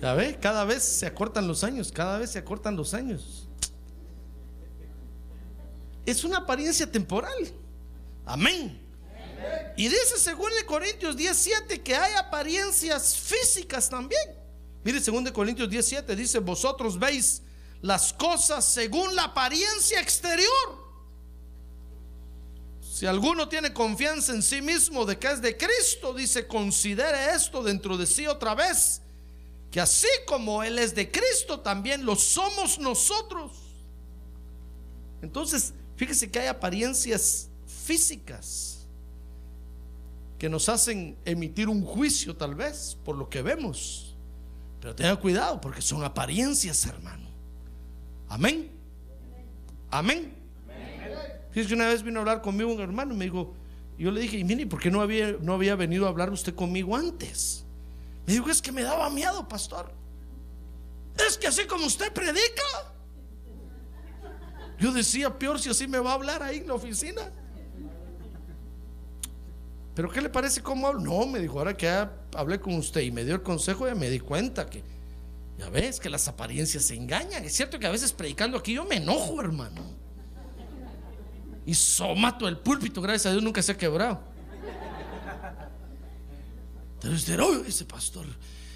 [0.00, 3.48] Ya ve, cada vez se acortan los años, cada vez se acortan los años.
[6.06, 7.34] Es una apariencia temporal.
[8.24, 8.80] Amén.
[9.78, 14.34] Y dice según de Corintios 17 que hay apariencias físicas también.
[14.82, 17.42] Mire, según de Corintios 17 dice, vosotros veis
[17.80, 20.88] las cosas según la apariencia exterior.
[22.82, 27.62] Si alguno tiene confianza en sí mismo de que es de Cristo, dice, considere esto
[27.62, 29.00] dentro de sí otra vez
[29.70, 33.52] que así como Él es de Cristo, también lo somos nosotros.
[35.22, 37.48] Entonces, fíjese que hay apariencias
[37.84, 38.67] físicas
[40.38, 44.16] que nos hacen emitir un juicio tal vez por lo que vemos.
[44.80, 47.28] Pero tenga cuidado porque son apariencias, hermano.
[48.28, 48.70] Amén.
[49.90, 50.34] Amén.
[51.50, 53.54] Fíjese que una vez vino a hablar conmigo un hermano y me dijo,
[53.98, 56.54] yo le dije, y mire, ¿por qué no había, no había venido a hablar usted
[56.54, 57.64] conmigo antes?
[58.26, 59.92] Me dijo, es que me daba miedo, pastor.
[61.26, 62.62] Es que así como usted predica.
[64.78, 67.32] Yo decía, peor si así me va a hablar ahí en la oficina.
[69.98, 71.00] Pero ¿qué le parece cómo hablo?
[71.00, 71.88] No, me dijo, ahora que
[72.36, 74.84] hablé con usted y me dio el consejo, ya me di cuenta que,
[75.58, 77.42] ya ves, que las apariencias se engañan.
[77.42, 79.82] Es cierto que a veces predicando aquí yo me enojo, hermano.
[81.66, 84.20] Y somato el púlpito, gracias a Dios, nunca se ha quebrado.
[87.02, 88.26] Entonces, ese pastor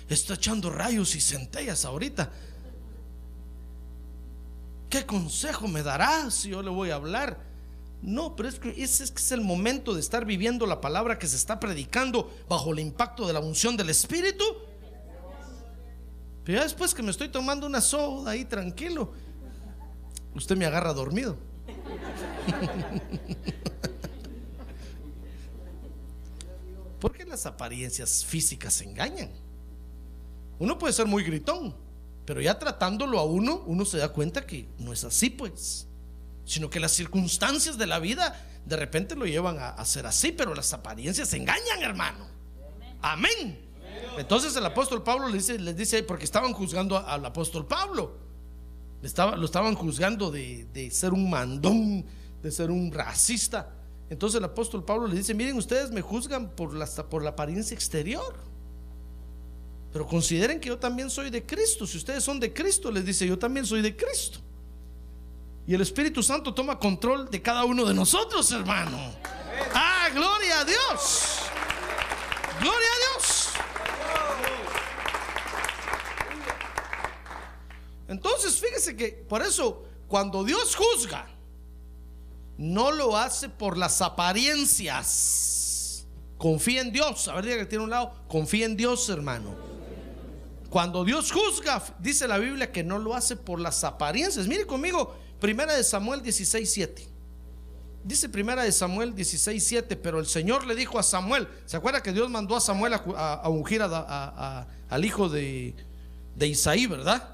[0.09, 2.33] está echando rayos y centellas ahorita.
[4.91, 7.52] ¿Qué consejo me dará si yo le voy a hablar?
[8.03, 11.37] No, pero es que ese es el momento de estar viviendo la palabra que se
[11.37, 14.45] está predicando bajo el impacto de la unción del Espíritu.
[16.43, 19.13] Pero ya después que me estoy tomando una soda ahí tranquilo,
[20.35, 21.37] usted me agarra dormido.
[27.01, 29.31] ¿Por qué las apariencias físicas engañan?
[30.59, 31.77] Uno puede ser muy gritón,
[32.25, 35.89] Pero ya tratándolo a uno, uno se da cuenta que no es así, pues.
[36.45, 40.55] Sino que las circunstancias de la vida de repente lo llevan a, ser así, pero
[40.55, 42.27] las apariencias engañan, hermano.
[43.01, 43.59] Amén.
[44.19, 48.17] Entonces el apóstol Pablo les dice, les porque estaban juzgando al apóstol Pablo.
[49.03, 52.05] Estaba- lo estaban juzgando de, de ser un mandón,
[52.43, 53.75] de ser un racista.
[54.09, 57.75] Entonces el apóstol Pablo le dice, miren, ustedes me juzgan por la, por la apariencia
[57.75, 58.35] exterior.
[59.93, 61.87] Pero consideren que yo también soy de Cristo.
[61.87, 64.39] Si ustedes son de Cristo, les dice, yo también soy de Cristo.
[65.67, 68.99] Y el Espíritu Santo toma control de cada uno de nosotros, hermano.
[69.73, 71.39] Ah, gloria a Dios.
[72.61, 73.49] Gloria a Dios.
[78.09, 81.29] Entonces, fíjese que por eso, cuando Dios juzga,
[82.59, 86.07] no lo hace por las apariencias.
[86.39, 87.29] Confía en Dios.
[87.29, 88.13] A ver, diga que tiene un lado.
[88.29, 89.55] Confía en Dios, hermano.
[90.69, 94.49] Cuando Dios juzga, dice la Biblia que no lo hace por las apariencias.
[94.49, 97.09] Mire conmigo, primera de Samuel 16, 7.
[98.05, 102.01] Dice primera de Samuel 16, 7, pero el Señor le dijo a Samuel, ¿se acuerda
[102.01, 105.75] que Dios mandó a Samuel a, ungir al hijo de,
[106.37, 107.29] de Isaí, verdad?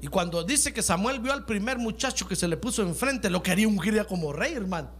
[0.00, 3.42] Y cuando dice que Samuel vio al primer muchacho que se le puso enfrente, lo
[3.42, 4.90] quería ungir ya como rey, hermano.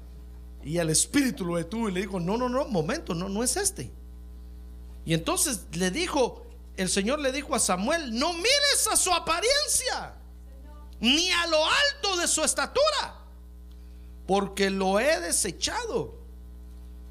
[0.65, 3.57] Y el espíritu lo detuvo y le dijo, no, no, no, momento, no, no es
[3.57, 3.93] este.
[5.05, 10.15] Y entonces le dijo, el Señor le dijo a Samuel, no mires a su apariencia,
[11.05, 13.15] ni a lo alto de su estatura,
[14.27, 16.19] porque lo he desechado.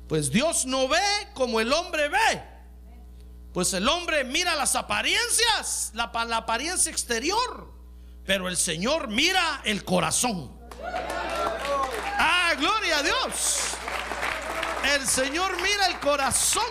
[0.07, 0.99] Pues Dios no ve
[1.33, 2.43] como el hombre ve.
[3.53, 7.71] Pues el hombre mira las apariencias, la, pa- la apariencia exterior,
[8.25, 10.51] pero el Señor mira el corazón.
[12.17, 13.59] Ah, gloria a Dios.
[14.95, 16.63] El Señor mira el corazón.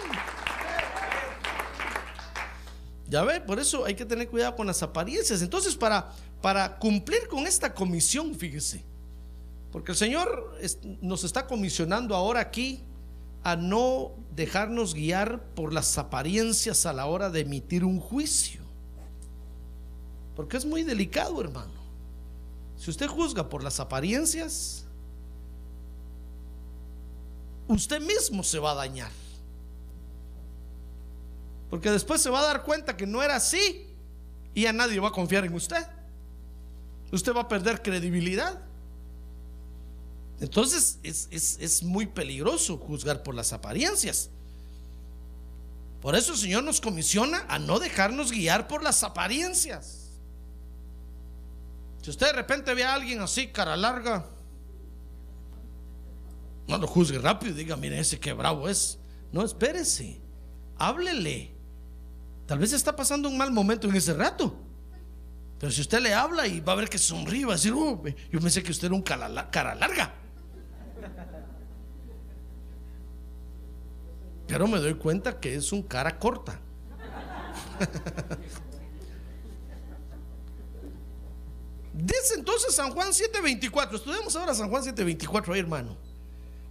[3.06, 5.42] Ya ve, por eso hay que tener cuidado con las apariencias.
[5.42, 6.10] Entonces, para,
[6.42, 8.84] para cumplir con esta comisión, fíjese,
[9.70, 10.58] porque el Señor
[11.00, 12.82] nos está comisionando ahora aquí
[13.42, 18.60] a no dejarnos guiar por las apariencias a la hora de emitir un juicio.
[20.36, 21.72] Porque es muy delicado, hermano.
[22.76, 24.84] Si usted juzga por las apariencias,
[27.68, 29.10] usted mismo se va a dañar.
[31.70, 33.86] Porque después se va a dar cuenta que no era así
[34.54, 35.86] y a nadie va a confiar en usted.
[37.12, 38.60] Usted va a perder credibilidad.
[40.40, 44.30] Entonces es, es- es muy peligroso juzgar por las apariencias.
[46.00, 50.08] Por eso el Señor nos comisiona a no dejarnos guiar por las apariencias.
[52.02, 54.26] Si usted de repente ve a alguien así, cara larga,
[56.66, 58.98] no lo juzgue rápido diga, mire ese que bravo es.
[59.30, 60.20] No, espérese,
[60.76, 61.52] háblele.
[62.46, 64.56] Tal vez está pasando un mal momento en ese rato.
[65.62, 68.02] Pero si usted le habla y va a ver que sonríe, va a decir, "Oh,
[68.32, 70.12] yo pensé que usted era un cara la- cara larga.
[74.48, 76.58] Pero me doy cuenta que es un cara corta.
[81.94, 83.94] Dice entonces San Juan 7:24.
[83.94, 85.96] Estudiamos ahora San Juan 7:24 ahí, hermano.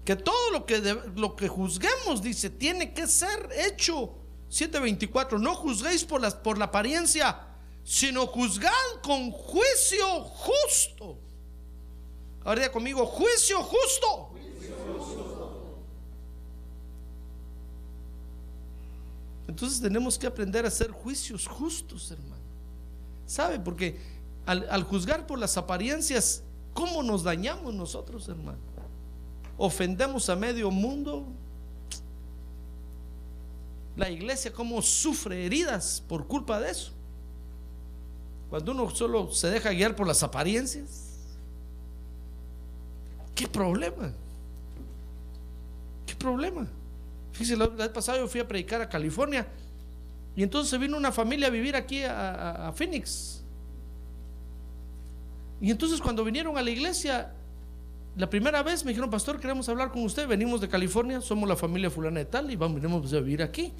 [0.03, 0.81] Que todo lo que,
[1.15, 4.15] lo que juzguemos, dice, tiene que ser hecho.
[4.49, 5.39] 7:24.
[5.39, 7.47] No juzguéis por, las, por la apariencia,
[7.83, 8.71] sino juzgad
[9.03, 11.17] con juicio justo.
[12.43, 14.29] Ahora conmigo, juicio justo.
[19.47, 22.41] Entonces tenemos que aprender a hacer juicios justos, hermano.
[23.25, 23.59] ¿Sabe?
[23.59, 23.99] Porque
[24.45, 28.59] al, al juzgar por las apariencias, ¿cómo nos dañamos nosotros, hermano?
[29.57, 31.25] Ofendemos a medio mundo.
[33.97, 36.93] La iglesia, ¿cómo sufre heridas por culpa de eso?
[38.51, 41.07] Cuando uno solo se deja guiar por las apariencias.
[43.33, 44.11] ¿Qué problema?
[46.05, 46.67] ¿Qué problema?
[47.31, 49.47] Fíjese, la vez pasada yo fui a predicar a California
[50.35, 53.41] y entonces vino una familia a vivir aquí a, Phoenix.
[55.61, 57.31] Y entonces cuando vinieron a la iglesia,
[58.17, 61.55] la primera vez me dijeron, pastor, queremos hablar con usted, venimos de California, somos la
[61.55, 63.71] familia fulana de tal y vamos, venimos a vivir aquí.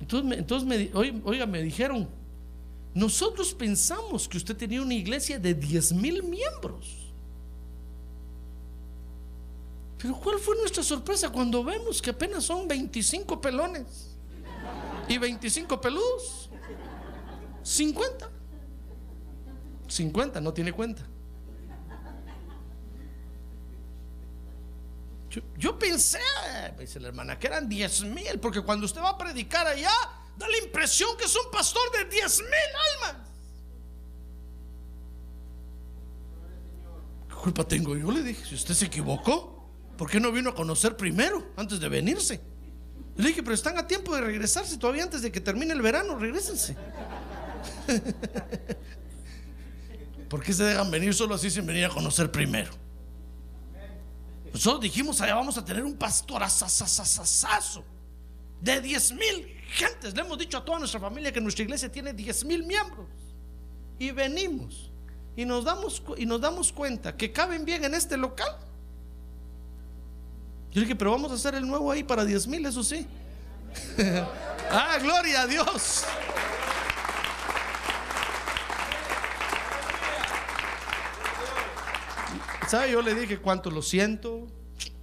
[0.00, 2.08] Entonces, entonces oiga, me dijeron,
[2.96, 7.12] nosotros pensamos que usted tenía una iglesia de 10 mil miembros.
[9.98, 14.16] Pero ¿cuál fue nuestra sorpresa cuando vemos que apenas son 25 pelones
[15.08, 16.48] y 25 peludos?
[17.62, 18.30] 50.
[19.88, 21.02] 50, no tiene cuenta.
[25.28, 26.18] Yo, yo pensé,
[26.78, 29.92] me dice la hermana, que eran 10 mil, porque cuando usted va a predicar allá,
[30.36, 32.50] da la impresión que es un pastor de 10 mil
[33.04, 33.28] almas.
[37.28, 38.10] ¿Qué culpa tengo yo?
[38.10, 41.88] Le dije, si usted se equivocó, ¿por qué no vino a conocer primero, antes de
[41.88, 42.40] venirse?
[43.16, 46.18] Le dije, pero están a tiempo de regresarse todavía antes de que termine el verano,
[46.18, 46.76] regresense.
[50.28, 52.72] ¿Por qué se dejan venir solo así sin venir a conocer primero?
[54.52, 57.84] Nosotros dijimos, allá vamos a tener un pastor asasasasasazo
[58.60, 60.14] de 10 mil gentes.
[60.14, 63.06] Le hemos dicho a toda nuestra familia que nuestra iglesia tiene 10 mil miembros.
[63.98, 64.90] Y venimos
[65.36, 68.56] y nos, damos, y nos damos cuenta que caben bien en este local.
[70.72, 73.06] Yo dije, pero vamos a hacer el nuevo ahí para 10 mil, eso sí.
[74.70, 76.04] ah, gloria a Dios.
[82.68, 82.90] ¿Sabe?
[82.90, 84.46] Yo le dije cuánto lo siento,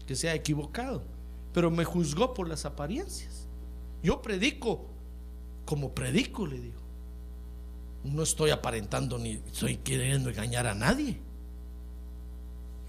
[0.05, 1.03] que se ha equivocado,
[1.53, 3.43] pero me juzgó por las apariencias.
[4.04, 4.89] Yo predico
[5.66, 6.82] como predico, le digo.
[8.04, 11.20] No estoy aparentando ni estoy queriendo engañar a nadie.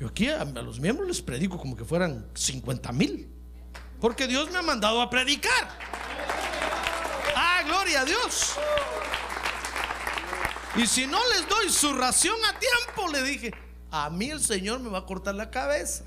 [0.00, 3.28] Yo aquí a, los miembros les predico como que fueran 50 mil.
[4.00, 5.68] Porque Dios me ha mandado a predicar.
[7.36, 8.56] Ah, gloria a Dios.
[10.76, 13.52] Y si no les doy su ración a tiempo, le dije,
[13.92, 16.04] a mí el Señor me va a cortar la cabeza.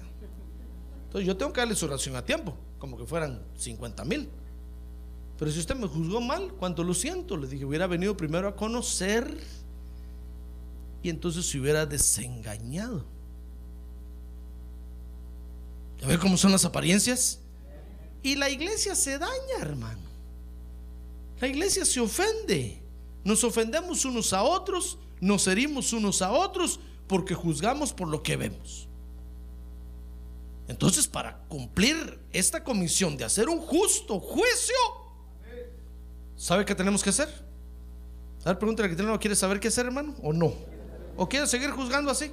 [1.06, 4.30] Entonces yo tengo que darle su ración a tiempo, como que fueran 50 mil.
[5.38, 8.56] Pero si usted me juzgó mal, cuánto lo siento, le dije, hubiera venido primero a
[8.56, 9.38] conocer
[11.04, 13.06] y entonces se hubiera desengañado.
[16.02, 17.40] ¿Ya ve cómo son las apariencias?
[18.24, 20.02] Y la iglesia se daña, hermano.
[21.40, 22.82] La iglesia se ofende.
[23.24, 28.38] Nos ofendemos unos a otros, nos herimos unos a otros porque juzgamos por lo que
[28.38, 28.88] vemos.
[30.68, 34.76] Entonces, para cumplir esta comisión de hacer un justo juicio,
[36.38, 37.28] ¿sabe qué tenemos que hacer?
[38.46, 40.16] A ver, pregúntale que tiene, ¿quiere saber qué hacer, hermano?
[40.22, 40.54] ¿O no?
[41.18, 42.32] ¿O quiere seguir juzgando así?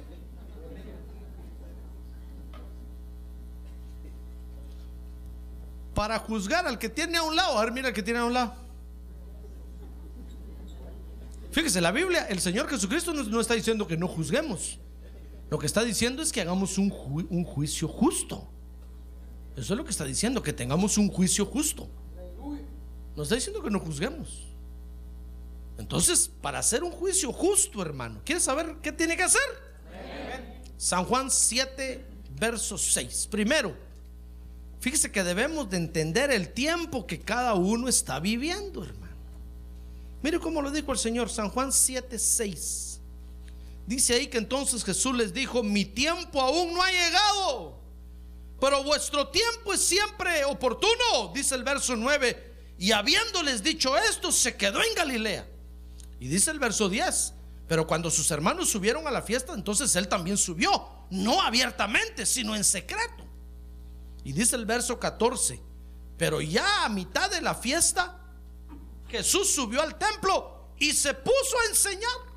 [5.93, 8.25] Para juzgar al que tiene a un lado, a ver, mira al que tiene a
[8.25, 8.53] un lado.
[11.51, 14.77] Fíjese, la Biblia, el Señor Jesucristo no, no está diciendo que no juzguemos.
[15.49, 18.47] Lo que está diciendo es que hagamos un juicio justo.
[19.55, 21.89] Eso es lo que está diciendo, que tengamos un juicio justo.
[23.15, 24.45] No está diciendo que no juzguemos.
[25.77, 29.41] Entonces, para hacer un juicio justo, hermano, ¿quieres saber qué tiene que hacer?
[30.77, 32.05] San Juan 7,
[32.39, 33.27] verso 6.
[33.29, 33.75] Primero,
[34.79, 39.15] fíjese que debemos de entender el tiempo que cada uno está viviendo, hermano.
[40.21, 42.99] Mire cómo lo dijo el Señor, San Juan 7, 6.
[43.85, 47.79] Dice ahí que entonces Jesús les dijo, mi tiempo aún no ha llegado,
[48.59, 52.54] pero vuestro tiempo es siempre oportuno, dice el verso 9.
[52.77, 55.47] Y habiéndoles dicho esto, se quedó en Galilea.
[56.19, 57.33] Y dice el verso 10,
[57.67, 62.55] pero cuando sus hermanos subieron a la fiesta, entonces él también subió, no abiertamente, sino
[62.55, 63.23] en secreto.
[64.23, 65.61] Y dice el verso 14,
[66.17, 68.19] pero ya a mitad de la fiesta,
[69.07, 72.35] Jesús subió al templo y se puso a enseñar.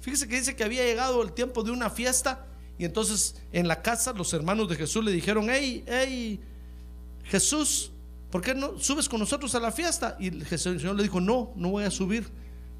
[0.00, 2.46] Fíjese que dice que había llegado el tiempo de una fiesta
[2.78, 6.40] y entonces en la casa los hermanos de Jesús le dijeron, hey, hey,
[7.24, 7.90] Jesús,
[8.30, 10.16] ¿por qué no subes con nosotros a la fiesta?
[10.18, 12.30] Y el Señor le dijo, no, no voy a subir.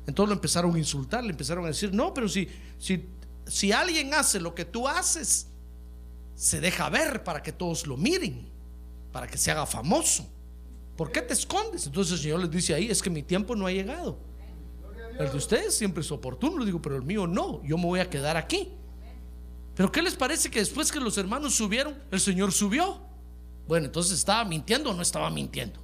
[0.07, 3.07] Entonces lo empezaron a insultar, le empezaron a decir, no, pero si, si,
[3.47, 5.49] si alguien hace lo que tú haces,
[6.35, 8.49] se deja ver para que todos lo miren,
[9.13, 10.27] para que se haga famoso.
[10.97, 11.87] ¿Por qué te escondes?
[11.87, 14.19] Entonces el Señor les dice ahí, es que mi tiempo no ha llegado.
[15.19, 18.01] El de ustedes siempre es oportuno, le digo, pero el mío no, yo me voy
[18.01, 18.73] a quedar aquí.
[19.75, 23.01] Pero ¿qué les parece que después que los hermanos subieron, el Señor subió?
[23.69, 25.79] Bueno, entonces estaba mintiendo o no estaba mintiendo.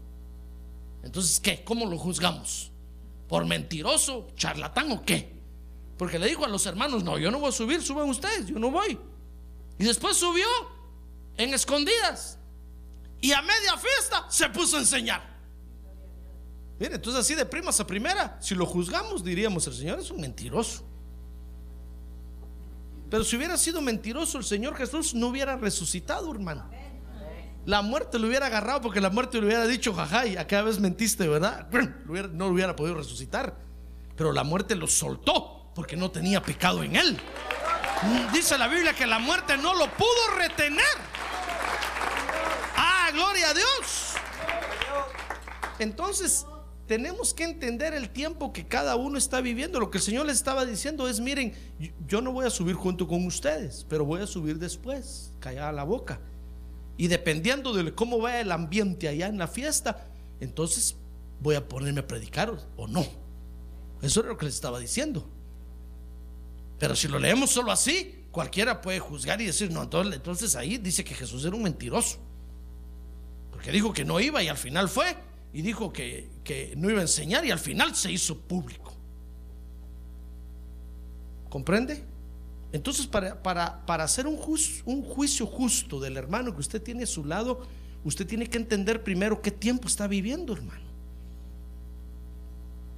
[1.02, 1.62] Entonces, ¿qué?
[1.62, 2.72] ¿Cómo lo juzgamos?
[3.28, 5.34] ¿Por mentiroso, charlatán o qué?
[5.98, 8.58] Porque le dijo a los hermanos, no, yo no voy a subir, suban ustedes, yo
[8.58, 8.98] no voy.
[9.78, 10.46] Y después subió
[11.36, 12.38] en escondidas.
[13.20, 15.34] Y a media fiesta se puso a enseñar.
[16.78, 20.22] Mire, entonces así de primas a primera, si lo juzgamos, diríamos, el Señor es un
[20.22, 20.84] mentiroso.
[23.10, 26.68] Pero si hubiera sido mentiroso, el Señor Jesús no hubiera resucitado, hermano.
[27.66, 30.78] La muerte lo hubiera agarrado porque la muerte le hubiera dicho, jajay, a cada vez
[30.80, 31.66] mentiste, ¿verdad?
[32.32, 33.56] No lo hubiera podido resucitar.
[34.16, 37.18] Pero la muerte lo soltó porque no tenía pecado en él.
[38.32, 40.84] Dice la Biblia que la muerte no lo pudo retener.
[42.76, 44.14] Ah, gloria a Dios.
[45.78, 46.46] Entonces,
[46.86, 49.80] tenemos que entender el tiempo que cada uno está viviendo.
[49.80, 52.74] Lo que el Señor les estaba diciendo es, miren, yo- yo no voy a subir
[52.76, 56.20] junto con ustedes, pero voy a subir después, callada la boca.
[56.96, 60.06] Y dependiendo de cómo vaya el ambiente allá en la fiesta,
[60.40, 60.96] entonces
[61.40, 63.04] voy a ponerme a predicar o no.
[64.02, 65.26] Eso es lo que les estaba diciendo.
[66.78, 70.78] Pero si lo leemos solo así, cualquiera puede juzgar y decir, no, entonces, entonces ahí
[70.78, 72.18] dice que Jesús era un mentiroso.
[73.50, 75.16] Porque dijo que no iba y al final fue.
[75.52, 78.92] Y dijo que, que no iba a enseñar y al final se hizo público.
[81.48, 82.04] ¿Comprende?
[82.74, 84.36] Entonces, para, para, para hacer un,
[84.84, 87.64] un juicio justo del hermano que usted tiene a su lado,
[88.02, 90.82] usted tiene que entender primero qué tiempo está viviendo, hermano.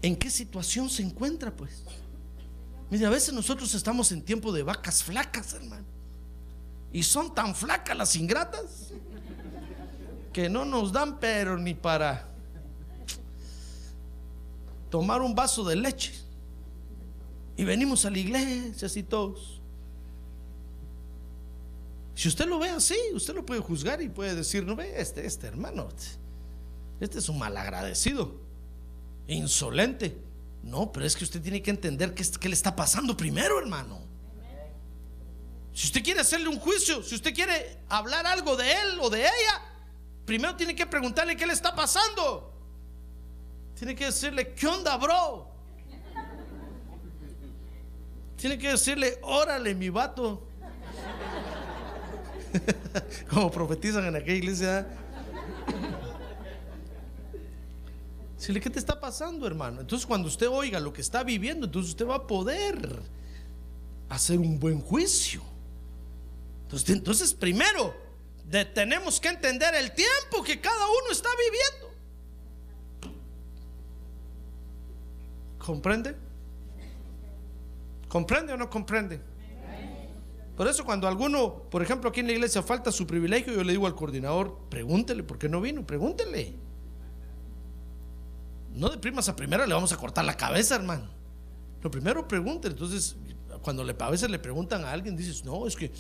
[0.00, 1.84] ¿En qué situación se encuentra, pues?
[2.88, 5.84] Mire, a veces nosotros estamos en tiempo de vacas flacas, hermano.
[6.90, 8.94] Y son tan flacas las ingratas
[10.32, 12.26] que no nos dan, pero ni para
[14.88, 16.14] tomar un vaso de leche.
[17.58, 19.55] Y venimos a la iglesia así todos.
[22.16, 25.26] Si usted lo ve así, usted lo puede juzgar y puede decir, no ve, este,
[25.26, 25.86] este hermano,
[26.98, 28.40] este es un malagradecido,
[29.26, 30.16] insolente.
[30.62, 34.00] No, pero es que usted tiene que entender qué, qué le está pasando primero, hermano.
[35.74, 39.20] Si usted quiere hacerle un juicio, si usted quiere hablar algo de él o de
[39.20, 39.62] ella,
[40.24, 42.50] primero tiene que preguntarle qué le está pasando.
[43.78, 45.50] Tiene que decirle, ¿qué onda, bro?
[48.38, 50.45] Tiene que decirle, órale, mi vato.
[53.30, 54.86] Como profetizan en aquella iglesia.
[58.36, 59.80] Decirle, ¿qué te está pasando, hermano?
[59.80, 63.00] Entonces, cuando usted oiga lo que está viviendo, entonces usted va a poder
[64.08, 65.42] hacer un buen juicio.
[66.62, 67.94] Entonces, entonces primero,
[68.74, 71.96] tenemos que entender el tiempo que cada uno está viviendo.
[75.58, 76.14] ¿Comprende?
[78.08, 79.20] ¿Comprende o no comprende?
[80.56, 83.72] Por eso cuando alguno, por ejemplo, aquí en la iglesia falta su privilegio, yo le
[83.72, 86.54] digo al coordinador, pregúntele por qué no vino, pregúntele.
[88.74, 91.08] No de primas a primera le vamos a cortar la cabeza, hermano.
[91.82, 92.72] Lo primero pregúntele.
[92.72, 93.16] Entonces,
[93.60, 95.92] cuando le, a veces le preguntan a alguien, dices, no, es que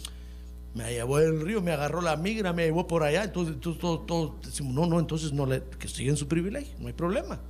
[0.74, 3.24] me llevó el río, me agarró la migra, me llevó por allá.
[3.24, 6.86] Entonces, todo, todo, decimos, no, no, entonces no le, que siga en su privilegio, no
[6.86, 7.40] hay problema.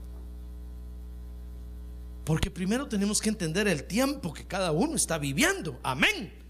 [2.25, 5.79] Porque primero tenemos que entender el tiempo que cada uno está viviendo.
[5.85, 6.46] Amén.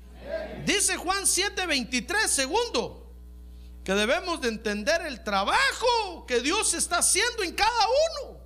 [0.65, 3.13] Dice Juan 7:23, segundo,
[3.85, 7.87] que debemos de entender el trabajo que Dios está haciendo en cada
[8.23, 8.41] uno.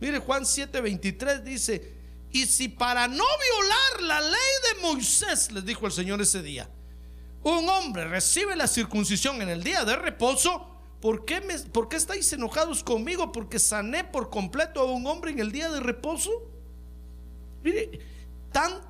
[0.00, 1.92] Mire, Juan 7:23 dice,
[2.30, 6.68] y si para no violar la ley de Moisés, les dijo el Señor ese día,
[7.42, 10.66] un hombre recibe la circuncisión en el día de reposo,
[11.00, 13.30] ¿por qué, me, ¿por qué estáis enojados conmigo?
[13.30, 16.30] Porque sané por completo a un hombre en el día de reposo.
[17.62, 18.00] Mire,
[18.50, 18.80] tan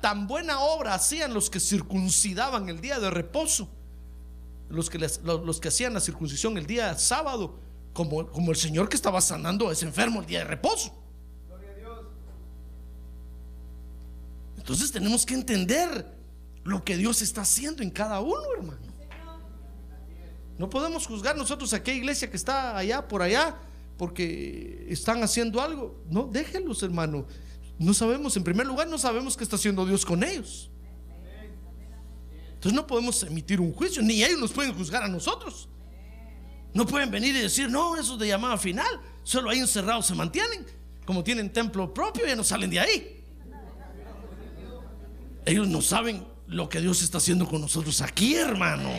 [0.00, 3.68] tan buena obra hacían los que circuncidaban el día de reposo,
[4.68, 7.58] los que, los, que hacían la circuncisión el día sábado,
[7.92, 10.94] como, como el Señor que estaba sanando a ese enfermo el día de reposo.
[14.56, 16.06] Entonces tenemos que entender
[16.64, 18.90] lo que Dios está haciendo en cada uno, hermano.
[20.58, 23.56] No podemos juzgar nosotros a qué iglesia que está allá, por allá,
[23.96, 26.04] porque están haciendo algo.
[26.10, 27.26] No, déjenlos, hermano.
[27.80, 30.70] No sabemos, en primer lugar, no sabemos qué está haciendo Dios con ellos.
[32.52, 35.66] Entonces no podemos emitir un juicio, ni ellos nos pueden juzgar a nosotros.
[36.74, 40.66] No pueden venir y decir, no, esos de llamada final, solo ahí encerrados se mantienen.
[41.06, 43.24] Como tienen templo propio, ya no salen de ahí.
[45.46, 48.90] Ellos no saben lo que Dios está haciendo con nosotros aquí, hermano.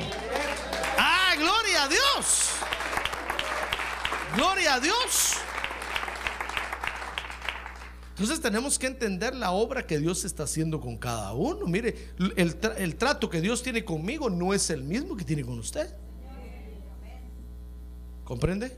[0.98, 2.50] Ah, gloria a Dios.
[4.36, 5.36] Gloria a Dios.
[8.12, 11.66] Entonces tenemos que entender la obra que Dios está haciendo con cada uno.
[11.66, 15.96] Mire, el, trato que Dios tiene conmigo no es el mismo que tiene con usted.
[18.26, 18.78] ¿Comprende?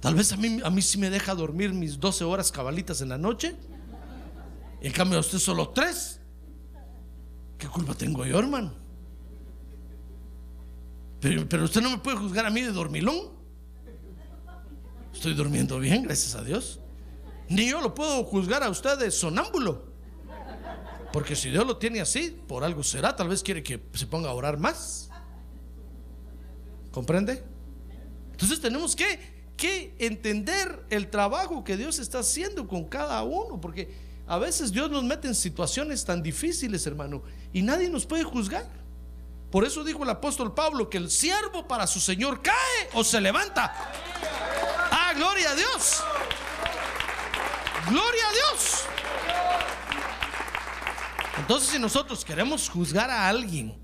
[0.00, 3.08] Tal vez a mí, a mí sí me deja dormir mis 12 horas cabalitas en
[3.08, 3.56] la noche.
[4.80, 6.20] En cambio a usted solo tres.
[7.58, 8.72] ¿Qué culpa tengo yo, hermano?
[11.20, 13.30] Pero, pero usted no me puede juzgar a mí de dormilón.
[15.12, 16.80] Estoy durmiendo bien, gracias a Dios.
[17.48, 19.84] Ni yo lo puedo juzgar a usted de sonámbulo.
[21.12, 23.14] Porque si Dios lo tiene así, por algo será.
[23.14, 25.08] Tal vez quiere que se ponga a orar más.
[26.90, 27.44] ¿Comprende?
[28.32, 33.60] Entonces tenemos que, que entender el trabajo que Dios está haciendo con cada uno.
[33.60, 33.94] Porque
[34.26, 37.22] a veces Dios nos mete en situaciones tan difíciles, hermano.
[37.52, 38.68] Y nadie nos puede juzgar.
[39.50, 43.20] Por eso dijo el apóstol Pablo que el siervo para su Señor cae o se
[43.20, 43.72] levanta.
[44.90, 46.02] Ah, gloria a Dios.
[47.88, 48.84] Gloria a Dios.
[51.38, 53.74] Entonces si nosotros queremos juzgar a alguien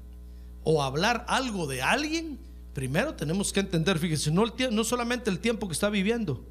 [0.65, 2.39] o hablar algo de alguien,
[2.75, 6.45] primero tenemos que entender, fíjese, no, no solamente el tiempo que está viviendo,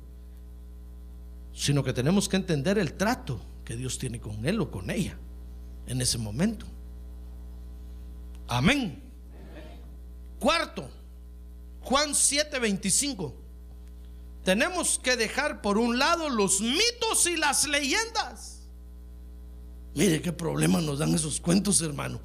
[1.54, 5.18] sino que tenemos que entender el trato que Dios tiene con él o con ella
[5.88, 6.66] en ese momento.
[8.48, 9.02] Amén.
[10.40, 10.90] Cuarto,
[11.82, 13.41] Juan 7:25.
[14.44, 18.62] Tenemos que dejar por un lado los mitos y las leyendas.
[19.94, 22.20] Mire qué problema nos dan esos cuentos, hermano.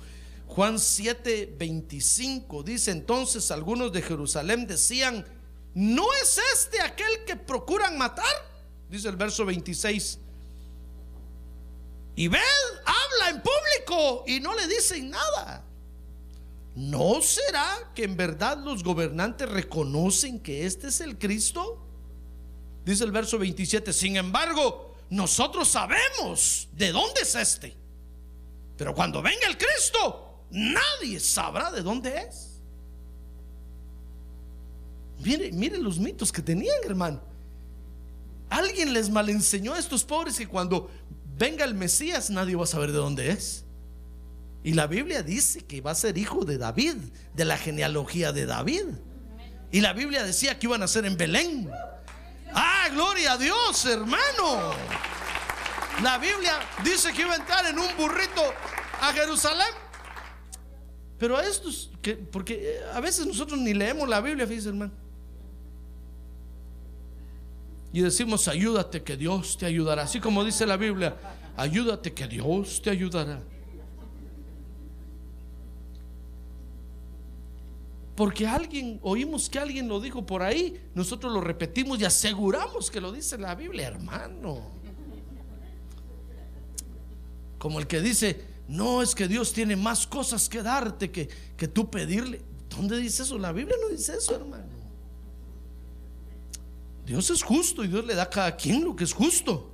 [0.47, 5.27] Juan 7:25 dice entonces algunos de Jerusalén decían,
[5.75, 8.25] ¿no es este aquel que procuran matar?
[8.89, 10.21] Dice el verso 26.
[12.15, 12.41] Y ved,
[12.87, 15.63] habla en público y no le dicen nada.
[16.75, 21.86] ¿No será que en verdad los gobernantes reconocen que este es el Cristo?
[22.87, 27.77] Dice el verso 27, sin embargo, nosotros sabemos de dónde es este.
[28.79, 32.61] Pero cuando venga el Cristo, nadie sabrá de dónde es.
[35.19, 37.21] Mire, mire los mitos que tenían, hermano.
[38.49, 40.89] Alguien les malenseñó a estos pobres que cuando
[41.37, 43.65] venga el Mesías nadie va a saber de dónde es.
[44.63, 46.95] Y la Biblia dice que va a ser hijo de David,
[47.35, 48.85] de la genealogía de David.
[49.73, 51.69] Y la Biblia decía que iban a ser en Belén.
[52.59, 54.73] Ah, gloria a Dios, hermano.
[56.03, 58.43] La Biblia dice que iba a entrar en un burrito
[59.01, 59.75] a Jerusalén.
[61.19, 64.93] Pero a estos, que, porque eh, a veces nosotros ni leemos la Biblia, fíjese, hermano.
[67.93, 70.03] Y decimos, ayúdate que Dios te ayudará.
[70.03, 71.15] Así como dice la Biblia,
[71.59, 73.41] ayúdate que Dios te ayudará.
[78.17, 82.99] Porque alguien, oímos que alguien lo dijo por ahí, nosotros lo repetimos y aseguramos que
[82.99, 84.63] lo dice la Biblia, hermano.
[87.59, 91.69] Como el que dice, no es que Dios tiene más cosas que darte que, que
[91.69, 92.41] tú pedirle.
[92.71, 93.39] ¿Dónde dice eso?
[93.39, 94.65] La Biblia no dice eso, hermano.
[97.05, 99.73] Dios es justo y Dios le da a cada quien lo que es justo.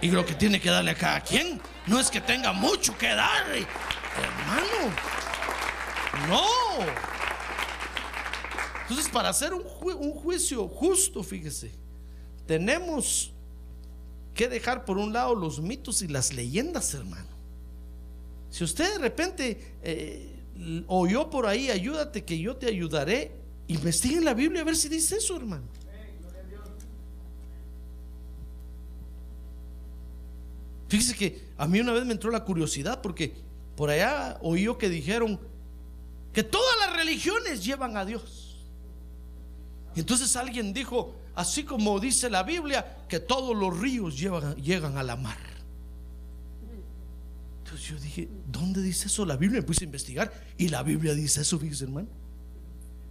[0.00, 1.60] Y lo que tiene que darle a cada quien.
[1.86, 3.66] No es que tenga mucho que darle,
[4.16, 4.96] hermano.
[6.28, 7.21] No.
[8.82, 11.70] Entonces, para hacer un, ju- un juicio justo, fíjese,
[12.46, 13.32] tenemos
[14.34, 17.28] que dejar por un lado los mitos y las leyendas, hermano.
[18.50, 20.36] Si usted de repente eh,
[20.86, 23.32] oyó por ahí, ayúdate que yo te ayudaré,
[23.68, 25.64] investigue en la Biblia a ver si dice eso, hermano.
[30.88, 33.32] Fíjese que a mí una vez me entró la curiosidad porque
[33.76, 35.40] por allá oí que dijeron
[36.34, 38.41] que todas las religiones llevan a Dios.
[39.96, 45.16] Entonces alguien dijo, así como dice la Biblia, que todos los ríos llegan a la
[45.16, 45.38] mar.
[47.58, 49.60] Entonces yo dije, ¿dónde dice eso la Biblia?
[49.60, 52.08] Me puse a investigar y la Biblia dice eso, fíjese hermano.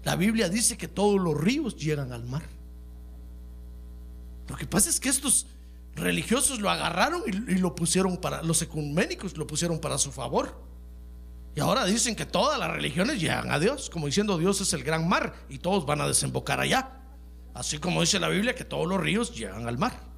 [0.03, 2.43] La Biblia dice que todos los ríos llegan al mar.
[4.47, 5.45] Lo que pasa es que estos
[5.95, 10.70] religiosos lo agarraron y, y lo pusieron para, los ecuménicos lo pusieron para su favor.
[11.55, 14.83] Y ahora dicen que todas las religiones llegan a Dios, como diciendo Dios es el
[14.83, 17.01] gran mar y todos van a desembocar allá.
[17.53, 20.11] Así como dice la Biblia que todos los ríos llegan al mar.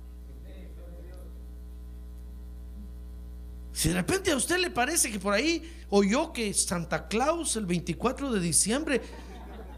[3.71, 7.65] Si de repente a usted le parece que por ahí oyó que Santa Claus el
[7.65, 9.01] 24 de diciembre,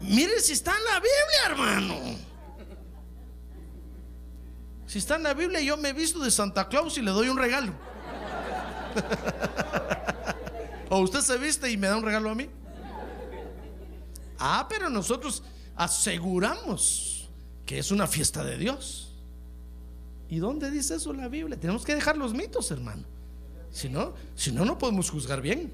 [0.02, 2.18] mire si está en la Biblia, hermano.
[4.86, 7.28] Si está en la Biblia, yo me he visto de Santa Claus y le doy
[7.28, 7.72] un regalo.
[10.88, 12.48] ¿O usted se viste y me da un regalo a mí?
[14.38, 15.42] Ah, pero nosotros
[15.74, 17.28] aseguramos
[17.64, 19.12] que es una fiesta de Dios.
[20.28, 21.58] ¿Y dónde dice eso la Biblia?
[21.58, 23.04] Tenemos que dejar los mitos, hermano.
[23.70, 25.72] Si no, si no, no podemos juzgar bien.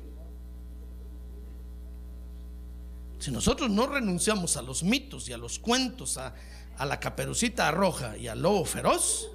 [3.19, 6.35] Si nosotros no renunciamos a los mitos y a los cuentos, a,
[6.77, 9.31] a la caperucita roja y al lobo feroz,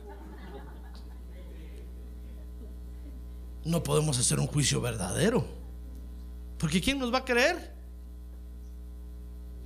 [3.64, 5.57] no podemos hacer un juicio verdadero.
[6.58, 7.72] Porque ¿quién nos va a creer?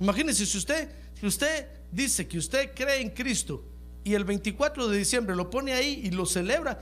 [0.00, 0.88] Imagínese si usted,
[1.18, 3.64] si usted dice que usted cree en Cristo
[4.04, 6.80] y el 24 de diciembre lo pone ahí y lo celebra,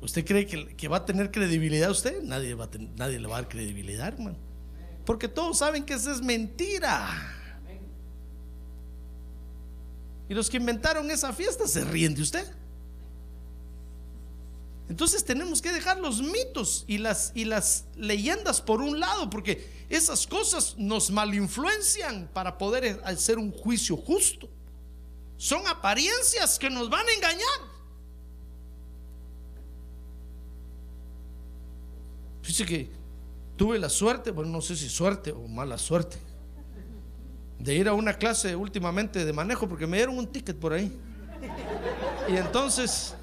[0.00, 2.22] ¿usted cree que, que va a tener credibilidad usted?
[2.22, 4.36] Nadie, va a ten- nadie le va a dar credibilidad, hermano.
[5.04, 7.30] Porque todos saben que eso es mentira.
[10.28, 12.46] Y los que inventaron esa fiesta se ríen de usted.
[14.88, 19.66] Entonces tenemos que dejar los mitos y las, y las leyendas por un lado, porque
[19.88, 24.48] esas cosas nos malinfluencian para poder hacer un juicio justo.
[25.38, 27.74] Son apariencias que nos van a engañar.
[32.42, 32.90] Fíjese que
[33.56, 36.18] tuve la suerte, bueno, no sé si suerte o mala suerte,
[37.58, 40.92] de ir a una clase últimamente de manejo porque me dieron un ticket por ahí.
[42.28, 43.14] Y entonces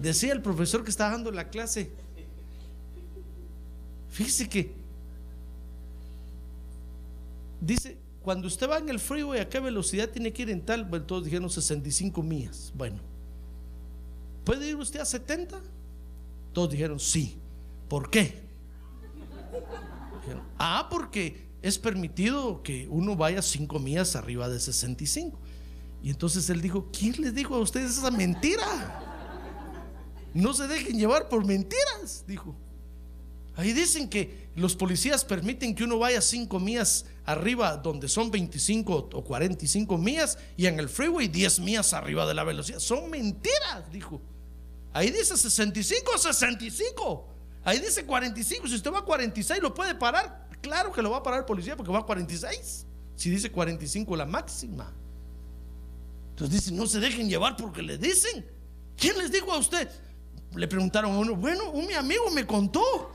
[0.00, 1.90] decía el profesor que estaba dando la clase,
[4.10, 4.72] fíjese que
[7.60, 10.84] dice, cuando usted va en el freeway, ¿a qué velocidad tiene que ir en tal?
[10.84, 12.72] Bueno, todos dijeron 65 millas.
[12.74, 12.98] Bueno,
[14.44, 15.60] ¿puede ir usted a 70?
[16.52, 17.38] Todos dijeron sí.
[17.88, 18.42] ¿Por qué?
[20.20, 25.38] Dijeron, ah, porque es permitido que uno vaya 5 millas arriba de 65.
[26.02, 29.07] Y entonces él dijo, ¿quién les dijo a ustedes esa mentira?
[30.38, 32.54] No se dejen llevar por mentiras, dijo.
[33.56, 39.08] Ahí dicen que los policías permiten que uno vaya 5 millas arriba donde son 25
[39.14, 42.78] o 45 millas y en el freeway 10 millas arriba de la velocidad.
[42.78, 44.20] Son mentiras, dijo.
[44.92, 47.28] Ahí dice 65 o 65.
[47.64, 48.68] Ahí dice 45.
[48.68, 50.48] Si usted va a 46 lo puede parar.
[50.60, 52.86] Claro que lo va a parar el policía porque va a 46.
[53.16, 54.94] Si dice 45 la máxima.
[56.30, 58.46] Entonces dice, no se dejen llevar porque le dicen.
[58.96, 59.88] ¿Quién les dijo a usted?
[60.54, 62.82] Le preguntaron a uno, bueno, un mi amigo me contó.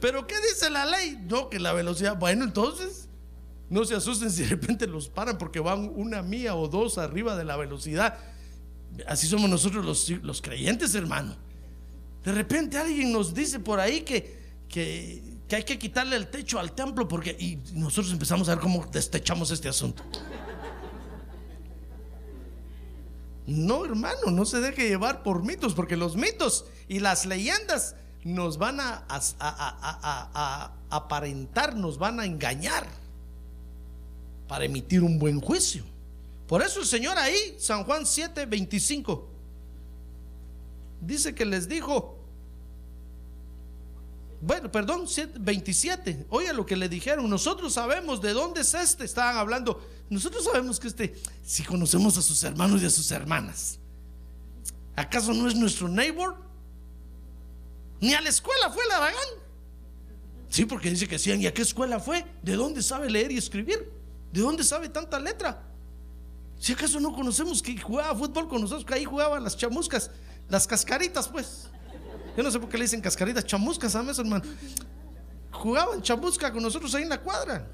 [0.00, 1.18] Pero ¿qué dice la ley?
[1.28, 3.08] No, que la velocidad, bueno, entonces
[3.70, 7.36] no se asusten si de repente los paran porque van una mía o dos arriba
[7.36, 8.18] de la velocidad.
[9.06, 11.36] Así somos nosotros los, los creyentes, hermano.
[12.22, 14.38] De repente alguien nos dice por ahí que,
[14.68, 18.62] que, que hay que quitarle el techo al templo porque y nosotros empezamos a ver
[18.62, 20.02] cómo destechamos este asunto.
[23.46, 28.56] No, hermano, no se deje llevar por mitos, porque los mitos y las leyendas nos
[28.56, 32.86] van a, a, aparentar, nos van a engañar
[34.48, 35.84] para emitir un buen juicio.
[36.46, 39.28] Por eso el Señor ahí, San Juan 7, 25,
[41.00, 42.18] dice que les dijo,
[44.44, 45.06] bueno, perdón,
[45.40, 46.26] 27.
[46.28, 47.30] Oye lo que le dijeron.
[47.30, 49.06] Nosotros sabemos de dónde es este.
[49.06, 49.80] Estaban hablando.
[50.10, 53.78] Nosotros sabemos que este, si conocemos a sus hermanos y a sus hermanas,
[54.94, 56.36] ¿acaso no es nuestro neighbor?
[58.00, 59.28] Ni a la escuela fue la vagán.
[60.50, 62.24] Sí, porque dice que decían, ¿y a qué escuela fue?
[62.42, 63.90] ¿De dónde sabe leer y escribir?
[64.32, 65.62] ¿De dónde sabe tanta letra?
[66.58, 70.10] Si acaso no conocemos que jugaba fútbol con nosotros, que ahí jugaban las chamuscas,
[70.48, 71.68] las cascaritas, pues.
[72.36, 74.44] Yo no sé por qué le dicen cascaritas, chamuscas, ¿sabes, hermano?
[75.50, 77.68] Jugaban chamusca con nosotros ahí en la cuadra.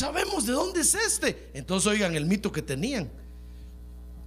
[0.00, 1.50] Sabemos de dónde es este.
[1.52, 3.10] Entonces oigan el mito que tenían.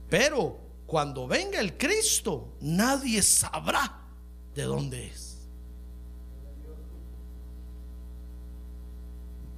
[0.07, 4.05] Pero cuando venga el Cristo, nadie sabrá
[4.53, 5.47] de dónde es.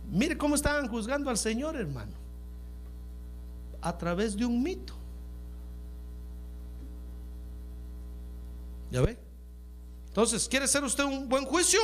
[0.10, 2.26] Mire cómo estaban juzgando al Señor, hermano
[3.82, 4.94] a través de un mito.
[8.90, 9.16] ¿Ya ve?
[10.08, 11.80] Entonces, ¿quiere ser usted un buen juicio?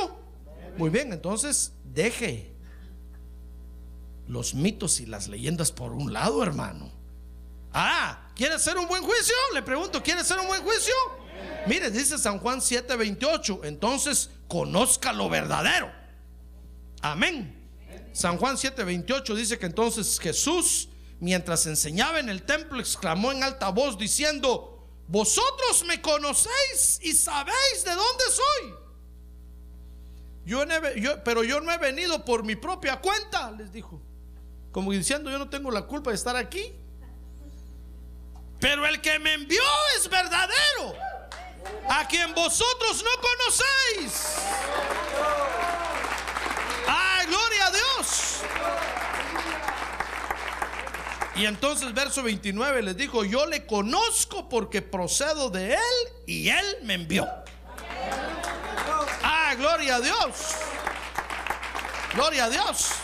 [0.76, 2.51] Muy bien, entonces deje
[4.28, 6.90] los mitos y las leyendas por un lado, hermano.
[7.72, 9.34] Ah, ¿quiere ser un buen juicio?
[9.54, 10.94] Le pregunto, ¿quiere ser un buen juicio?
[11.66, 15.90] Mire, dice San Juan 7:28, entonces conozca lo verdadero.
[17.00, 17.58] Amén.
[18.12, 20.88] San Juan 7:28 dice que entonces Jesús
[21.22, 27.84] mientras enseñaba en el templo, exclamó en alta voz diciendo, vosotros me conocéis y sabéis
[27.84, 28.74] de dónde soy.
[30.44, 30.64] Yo,
[31.22, 34.02] pero yo no he venido por mi propia cuenta, les dijo.
[34.72, 36.74] Como diciendo, yo no tengo la culpa de estar aquí.
[38.58, 39.62] Pero el que me envió
[39.96, 40.96] es verdadero,
[41.88, 44.36] a quien vosotros no conocéis.
[46.88, 48.40] ¡Ay, gloria a Dios!
[51.34, 56.78] Y entonces verso 29 les dijo, yo le conozco porque procedo de él y él
[56.82, 57.28] me envió.
[59.22, 60.54] Ah, gloria a Dios.
[62.14, 63.01] Gloria a Dios.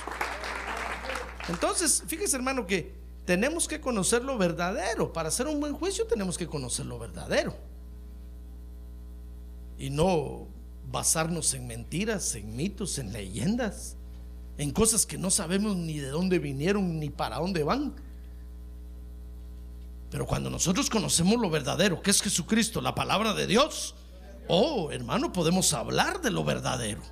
[1.48, 2.94] Entonces, fíjese hermano que
[3.24, 5.12] tenemos que conocer lo verdadero.
[5.12, 7.54] Para hacer un buen juicio tenemos que conocer lo verdadero.
[9.78, 10.46] Y no
[10.90, 13.96] basarnos en mentiras, en mitos, en leyendas,
[14.56, 17.94] en cosas que no sabemos ni de dónde vinieron ni para dónde van.
[20.10, 23.94] Pero cuando nosotros conocemos lo verdadero, que es Jesucristo, la palabra de Dios,
[24.48, 27.02] oh, hermano, podemos hablar de lo verdadero.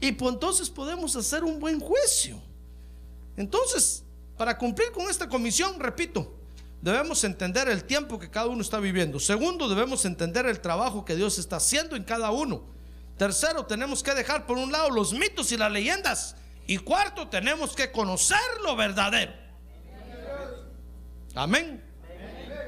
[0.00, 2.40] Y pues entonces podemos hacer un buen juicio.
[3.36, 4.02] Entonces,
[4.36, 6.34] para cumplir con esta comisión, repito,
[6.80, 9.20] debemos entender el tiempo que cada uno está viviendo.
[9.20, 12.64] Segundo, debemos entender el trabajo que Dios está haciendo en cada uno.
[13.18, 16.36] Tercero, tenemos que dejar por un lado los mitos y las leyendas.
[16.66, 19.32] Y cuarto, tenemos que conocer lo verdadero.
[21.34, 21.84] Amén.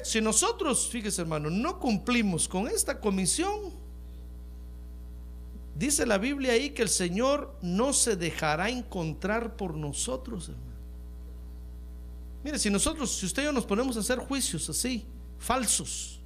[0.05, 3.73] si nosotros, fíjese hermano, no cumplimos con esta comisión,
[5.83, 10.73] dice la Biblia ahí que el Señor no se dejará encontrar por nosotros, hermano.
[12.45, 15.05] Mire, si nosotros, si usted y yo nos ponemos a hacer juicios así,
[15.39, 16.21] falsos,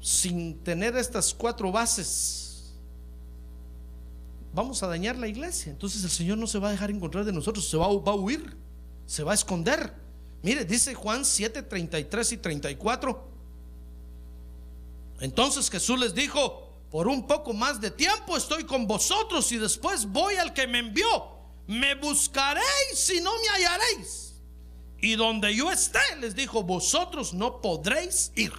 [0.00, 2.74] sin tener estas cuatro bases,
[4.52, 5.72] vamos a dañar la iglesia.
[5.72, 8.56] Entonces el Señor no se va a dejar encontrar de nosotros, se va, a huir,
[9.04, 9.92] se va a esconder.
[10.42, 13.28] Mire, dice Juan 7, 33 y 34.
[15.20, 16.63] Entonces Jesús les dijo,
[16.94, 20.78] por un poco más de tiempo estoy con vosotros y después voy al que me
[20.78, 21.08] envió.
[21.66, 24.34] Me buscaréis y no me hallaréis.
[25.00, 28.52] Y donde yo esté, les dijo, vosotros no podréis ir.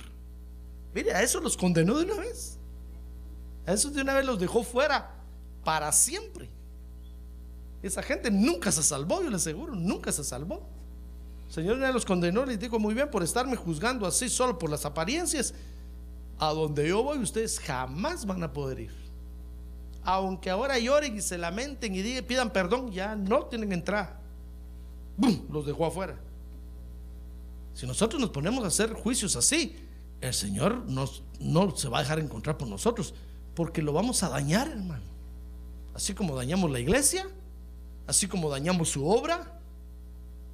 [0.93, 2.57] Mire, a eso los condenó de una vez.
[3.65, 5.15] A eso de una vez los dejó fuera
[5.63, 6.49] para siempre.
[7.81, 10.61] Esa gente nunca se salvó, yo le aseguro, nunca se salvó.
[11.47, 14.83] El Señor los condenó, les dijo muy bien por estarme juzgando así solo por las
[14.83, 15.53] apariencias.
[16.39, 19.05] A donde yo voy, ustedes jamás van a poder ir.
[20.03, 24.19] Aunque ahora lloren y se lamenten y digan, pidan perdón, ya no tienen entrada.
[25.17, 25.45] ¡Bum!
[25.49, 26.17] Los dejó afuera.
[27.73, 29.75] Si nosotros nos ponemos a hacer juicios así,
[30.21, 30.83] el Señor
[31.39, 33.13] no se va a dejar encontrar por nosotros,
[33.53, 35.03] porque lo vamos a dañar, hermano.
[35.93, 37.27] Así como dañamos la iglesia,
[38.07, 39.59] así como dañamos su obra,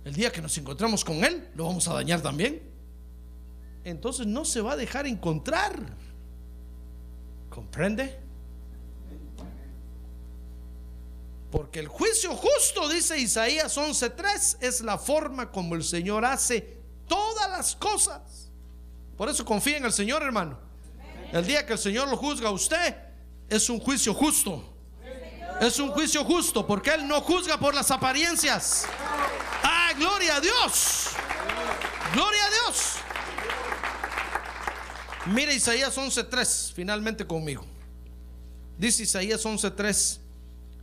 [0.05, 2.70] el día que nos encontramos con Él, lo vamos a dañar también.
[3.84, 5.75] Entonces no se va a dejar encontrar.
[7.49, 8.19] ¿Comprende?
[11.51, 17.49] Porque el juicio justo, dice Isaías 11:3, es la forma como el Señor hace todas
[17.49, 18.49] las cosas.
[19.17, 20.57] Por eso confía en el Señor, hermano.
[21.34, 22.95] El día que el Señor lo juzga a usted,
[23.49, 24.63] es un juicio justo.
[25.59, 28.88] Es un juicio justo, porque Él no juzga por las apariencias.
[29.61, 31.09] ¡Ah, gloria a Dios!
[32.13, 32.95] ¡Gloria a Dios!
[35.32, 37.65] Mire Isaías 11:3, finalmente conmigo.
[38.77, 40.19] Dice Isaías 11:3,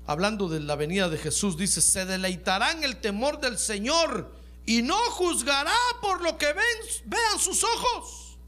[0.07, 4.32] hablando de la venida de Jesús, dice, se deleitará en el temor del Señor
[4.64, 8.38] y no juzgará por lo que ven, vean sus ojos,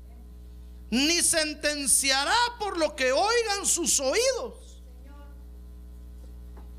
[0.90, 4.82] ni sentenciará por lo que oigan sus oídos.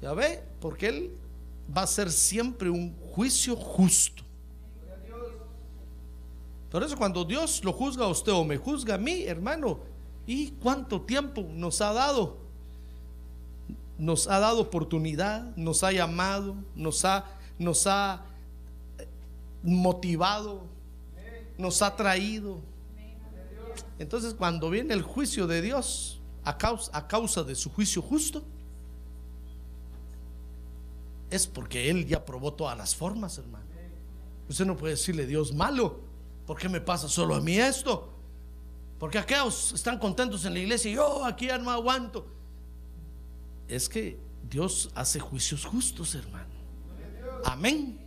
[0.01, 1.17] Ya ve, porque Él
[1.75, 4.23] va a ser siempre un juicio justo.
[6.71, 9.79] Por eso cuando Dios lo juzga a usted o me juzga a mí, hermano,
[10.25, 12.37] ¿y cuánto tiempo nos ha dado?
[13.97, 17.25] Nos ha dado oportunidad, nos ha llamado, nos ha,
[17.59, 18.23] nos ha
[19.61, 20.61] motivado,
[21.57, 22.59] nos ha traído.
[23.99, 28.43] Entonces cuando viene el juicio de Dios a causa, a causa de su juicio justo,
[31.29, 33.65] es porque Él ya probó todas las formas, hermano.
[34.47, 36.10] Usted no puede decirle Dios malo,
[36.51, 38.09] ¿por qué me pasa solo a mí esto?
[38.99, 42.27] Porque aquellos están contentos en la iglesia y yo aquí ya no aguanto.
[43.69, 46.53] Es que Dios hace juicios justos, hermano.
[47.45, 47.97] Amén.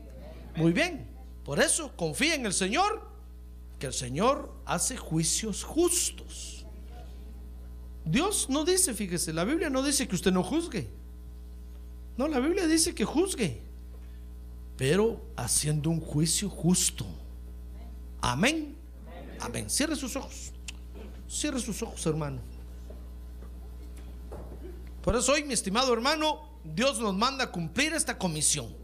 [0.57, 1.09] Muy bien.
[1.43, 3.09] Por eso confía en el Señor,
[3.79, 6.67] que el Señor hace juicios justos.
[8.05, 10.91] Dios no dice, fíjese, la Biblia no dice que usted no juzgue.
[12.19, 13.63] No, la Biblia dice que juzgue,
[14.77, 17.07] pero haciendo un juicio justo.
[18.25, 18.75] Amén.
[19.39, 19.69] Amén.
[19.69, 20.51] Cierre sus ojos.
[21.29, 22.41] Cierre sus ojos, hermano.
[25.03, 28.75] Por eso hoy, mi estimado hermano, Dios nos manda a cumplir esta comisión.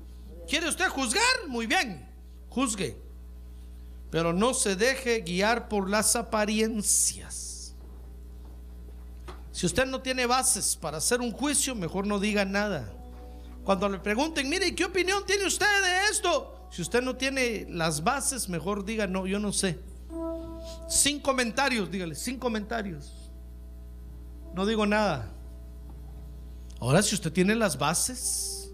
[0.47, 1.49] ¿Quiere usted juzgar?
[1.49, 2.07] Muy bien,
[2.51, 3.01] juzgue.
[4.11, 7.75] Pero no se deje guiar por las apariencias.
[9.53, 12.93] Si usted no tiene bases para hacer un juicio, mejor no diga nada.
[13.65, 16.60] Cuando le pregunten, mire, ¿qué opinión tiene usted de esto?
[16.71, 19.79] Si usted no tiene las bases, mejor diga, no, yo no sé.
[20.89, 23.31] Sin comentarios, dígale, sin comentarios.
[24.55, 25.33] No digo nada.
[26.79, 28.73] Ahora, si usted tiene las bases,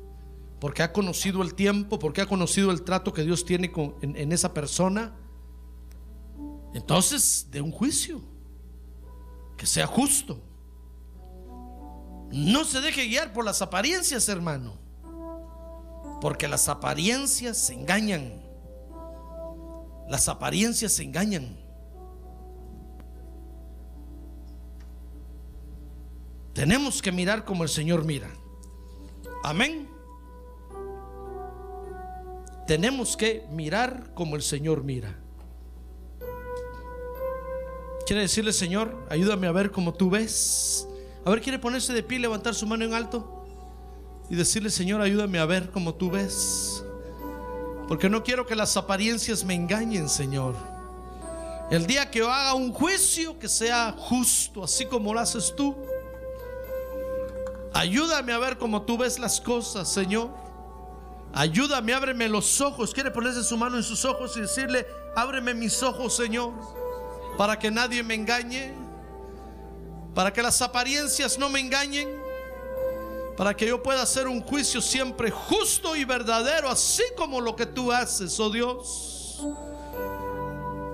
[0.60, 4.14] porque ha conocido el tiempo, porque ha conocido el trato que Dios tiene con, en,
[4.16, 5.14] en esa persona,
[6.74, 8.20] entonces de un juicio
[9.56, 10.42] que sea justo.
[12.30, 14.85] No se deje guiar por las apariencias, hermano.
[16.20, 18.42] Porque las apariencias se engañan.
[20.08, 21.58] Las apariencias se engañan.
[26.52, 28.30] Tenemos que mirar como el Señor mira.
[29.44, 29.88] Amén.
[32.66, 35.18] Tenemos que mirar como el Señor mira.
[38.06, 40.88] Quiere decirle, Señor, ayúdame a ver como tú ves.
[41.24, 43.35] A ver, quiere ponerse de pie, levantar su mano en alto
[44.28, 46.84] y decirle, Señor, ayúdame a ver como tú ves.
[47.88, 50.54] Porque no quiero que las apariencias me engañen, Señor.
[51.70, 55.76] El día que haga un juicio que sea justo, así como lo haces tú.
[57.72, 60.30] Ayúdame a ver cómo tú ves las cosas, Señor.
[61.32, 62.94] Ayúdame, ábreme los ojos.
[62.94, 66.52] Quiere ponerse su mano en sus ojos y decirle, ábreme mis ojos, Señor,
[67.36, 68.72] para que nadie me engañe,
[70.14, 72.08] para que las apariencias no me engañen,
[73.36, 77.66] para que yo pueda hacer un juicio siempre justo y verdadero, así como lo que
[77.66, 79.40] tú haces, oh Dios.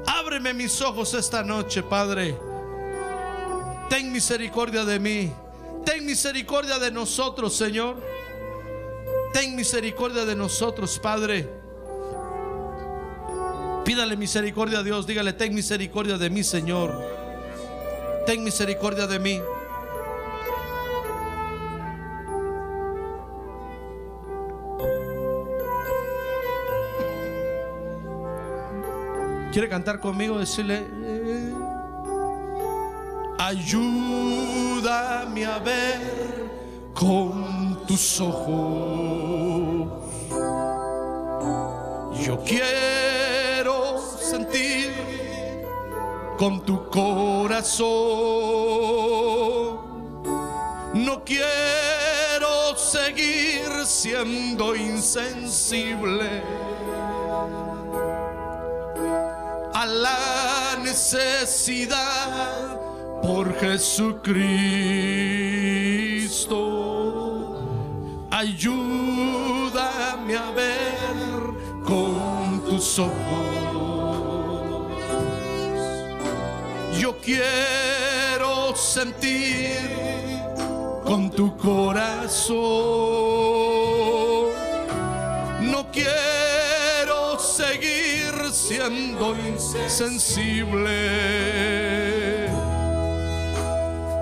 [0.06, 2.36] Ábreme mis ojos esta noche, Padre.
[3.88, 5.32] Ten misericordia de mí.
[5.84, 7.96] Ten misericordia de nosotros, Señor.
[9.32, 11.48] Ten misericordia de nosotros, Padre.
[13.84, 15.06] Pídale misericordia a Dios.
[15.06, 16.92] Dígale, ten misericordia de mí, Señor.
[18.26, 19.40] Ten misericordia de mí.
[29.52, 30.38] ¿Quiere cantar conmigo?
[30.38, 31.52] Decirle, eh,
[33.38, 36.00] ayúdame a ver
[36.94, 39.90] con tus ojos.
[42.24, 44.94] Yo quiero sentir
[46.38, 47.82] con tu corazón.
[50.94, 56.42] No quiero seguir siendo insensible
[59.86, 62.80] la necesidad
[63.22, 64.42] por Jesucristo.
[68.30, 69.66] Ayúdame
[70.36, 73.12] a ver con tus ojos.
[76.98, 80.40] Yo quiero sentir
[81.04, 83.31] con tu corazón.
[88.82, 90.90] Siendo insensible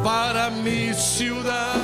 [0.03, 1.84] para mi ciudad.